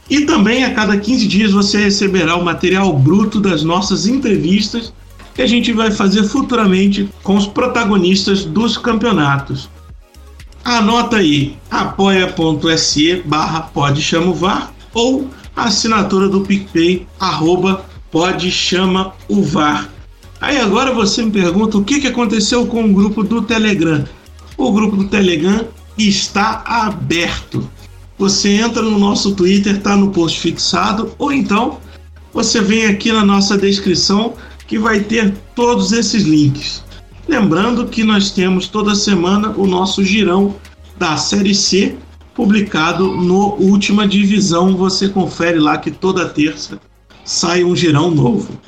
E 0.08 0.22
também 0.22 0.64
a 0.64 0.72
cada 0.72 0.96
15 0.96 1.26
dias 1.26 1.52
você 1.52 1.82
receberá 1.82 2.34
o 2.36 2.44
material 2.44 2.90
bruto 2.94 3.38
das 3.38 3.62
nossas 3.62 4.06
entrevistas 4.06 4.90
que 5.34 5.42
a 5.42 5.46
gente 5.46 5.70
vai 5.70 5.90
fazer 5.90 6.24
futuramente 6.24 7.10
com 7.22 7.36
os 7.36 7.46
protagonistas 7.46 8.46
dos 8.46 8.78
campeonatos. 8.78 9.68
Anota 10.64 11.18
aí 11.18 11.58
apoia.se 11.70 13.22
barra 13.26 13.60
pode 13.60 14.02
ou 14.94 15.28
a 15.58 15.64
assinatura 15.64 16.28
do 16.28 16.42
PicPay, 16.42 17.04
arroba 17.18 17.84
pode 18.12 18.48
chama 18.48 19.12
o 19.28 19.42
VAR. 19.42 19.90
Aí 20.40 20.56
agora 20.56 20.94
você 20.94 21.20
me 21.20 21.32
pergunta 21.32 21.76
o 21.76 21.82
que, 21.82 22.00
que 22.00 22.06
aconteceu 22.06 22.64
com 22.64 22.84
o 22.84 22.94
grupo 22.94 23.24
do 23.24 23.42
Telegram. 23.42 24.04
O 24.56 24.70
grupo 24.70 24.96
do 24.96 25.08
Telegram 25.08 25.66
está 25.98 26.62
aberto. 26.64 27.68
você 28.16 28.50
entra 28.50 28.82
no 28.82 29.00
nosso 29.00 29.34
Twitter, 29.34 29.80
tá 29.80 29.96
no 29.96 30.10
post 30.10 30.38
fixado, 30.38 31.12
ou 31.18 31.32
então 31.32 31.78
você 32.32 32.60
vem 32.60 32.86
aqui 32.86 33.10
na 33.10 33.24
nossa 33.24 33.58
descrição 33.58 34.34
que 34.66 34.78
vai 34.78 35.00
ter 35.00 35.34
todos 35.56 35.90
esses 35.90 36.22
links. 36.22 36.84
Lembrando 37.26 37.86
que 37.88 38.04
nós 38.04 38.30
temos 38.30 38.68
toda 38.68 38.94
semana 38.94 39.52
o 39.56 39.66
nosso 39.66 40.04
girão 40.04 40.54
da 40.96 41.16
Série 41.16 41.54
C 41.54 41.96
publicado 42.38 43.16
no 43.16 43.56
Última 43.60 44.06
Divisão. 44.06 44.76
Você 44.76 45.08
confere 45.08 45.58
lá 45.58 45.76
que 45.76 45.90
toda 45.90 46.28
terça 46.28 46.78
sai 47.24 47.64
um 47.64 47.74
girão 47.74 48.12
novo. 48.12 48.60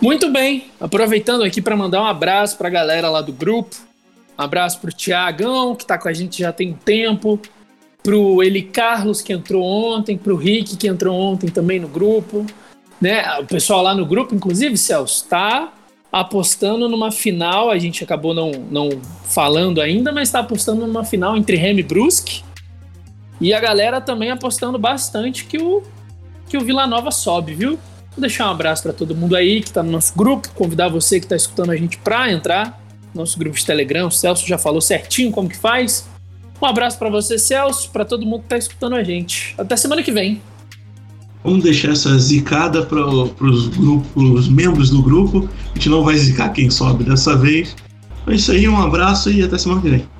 Muito 0.00 0.30
bem, 0.32 0.70
aproveitando 0.80 1.44
aqui 1.44 1.60
para 1.60 1.76
mandar 1.76 2.00
um 2.00 2.06
abraço 2.06 2.56
para 2.56 2.68
a 2.68 2.70
galera 2.70 3.10
lá 3.10 3.20
do 3.20 3.30
grupo. 3.30 3.76
Um 4.38 4.42
abraço 4.42 4.80
para 4.80 4.88
o 4.88 4.92
Tiagão, 4.92 5.76
que 5.76 5.82
está 5.82 5.98
com 5.98 6.08
a 6.08 6.14
gente 6.14 6.38
já 6.38 6.50
tem 6.50 6.70
um 6.70 6.76
tempo. 6.76 7.38
Para 8.02 8.16
o 8.16 8.42
Eli 8.42 8.62
Carlos, 8.62 9.20
que 9.20 9.34
entrou 9.34 9.62
ontem. 9.62 10.16
Para 10.16 10.32
o 10.32 10.36
Rick, 10.36 10.78
que 10.78 10.88
entrou 10.88 11.14
ontem 11.14 11.50
também 11.50 11.78
no 11.78 11.88
grupo. 11.88 12.46
Né? 12.98 13.22
O 13.38 13.44
pessoal 13.44 13.82
lá 13.82 13.94
no 13.94 14.06
grupo, 14.06 14.34
inclusive, 14.34 14.78
Celso, 14.78 15.24
está 15.24 15.74
apostando 16.10 16.88
numa 16.88 17.12
final. 17.12 17.68
A 17.68 17.76
gente 17.76 18.02
acabou 18.02 18.32
não, 18.32 18.50
não 18.70 18.88
falando 19.24 19.78
ainda, 19.78 20.10
mas 20.10 20.28
está 20.28 20.38
apostando 20.38 20.86
numa 20.86 21.04
final 21.04 21.36
entre 21.36 21.56
Remy 21.56 21.80
e 21.80 21.84
Brusque. 21.84 22.48
E 23.40 23.54
a 23.54 23.60
galera 23.60 24.00
também 24.00 24.30
apostando 24.30 24.78
bastante 24.78 25.44
que 25.44 25.58
o, 25.58 25.82
que 26.48 26.56
o 26.56 26.60
Vila 26.60 26.86
Nova 26.86 27.10
sobe, 27.10 27.54
viu? 27.54 27.78
Vou 28.10 28.20
deixar 28.20 28.48
um 28.48 28.50
abraço 28.50 28.82
para 28.82 28.92
todo 28.92 29.14
mundo 29.14 29.34
aí 29.36 29.60
que 29.60 29.68
está 29.68 29.82
no 29.82 29.90
nosso 29.90 30.12
grupo, 30.16 30.48
convidar 30.50 30.88
você 30.88 31.18
que 31.18 31.26
está 31.26 31.36
escutando 31.36 31.70
a 31.70 31.76
gente 31.76 31.96
para 31.98 32.30
entrar 32.30 32.80
no 33.14 33.22
nosso 33.22 33.38
grupo 33.38 33.56
de 33.56 33.64
Telegram. 33.64 34.08
O 34.08 34.10
Celso 34.10 34.46
já 34.46 34.58
falou 34.58 34.80
certinho 34.80 35.30
como 35.30 35.48
que 35.48 35.56
faz. 35.56 36.08
Um 36.60 36.66
abraço 36.66 36.98
para 36.98 37.08
você, 37.08 37.38
Celso, 37.38 37.90
para 37.90 38.04
todo 38.04 38.26
mundo 38.26 38.40
que 38.40 38.46
está 38.46 38.58
escutando 38.58 38.94
a 38.94 39.02
gente. 39.02 39.54
Até 39.56 39.76
semana 39.76 40.02
que 40.02 40.12
vem. 40.12 40.42
Vamos 41.42 41.62
deixar 41.62 41.92
essa 41.92 42.18
zicada 42.18 42.84
para 42.84 43.06
os 43.06 44.48
membros 44.48 44.90
do 44.90 45.02
grupo. 45.02 45.48
A 45.70 45.74
gente 45.74 45.88
não 45.88 46.04
vai 46.04 46.16
zicar 46.18 46.50
quem 46.50 46.68
sobe 46.68 47.04
dessa 47.04 47.34
vez. 47.34 47.74
É 48.26 48.34
isso 48.34 48.52
aí, 48.52 48.68
um 48.68 48.80
abraço 48.80 49.30
e 49.30 49.42
até 49.42 49.56
semana 49.56 49.80
que 49.80 49.88
vem. 49.88 50.19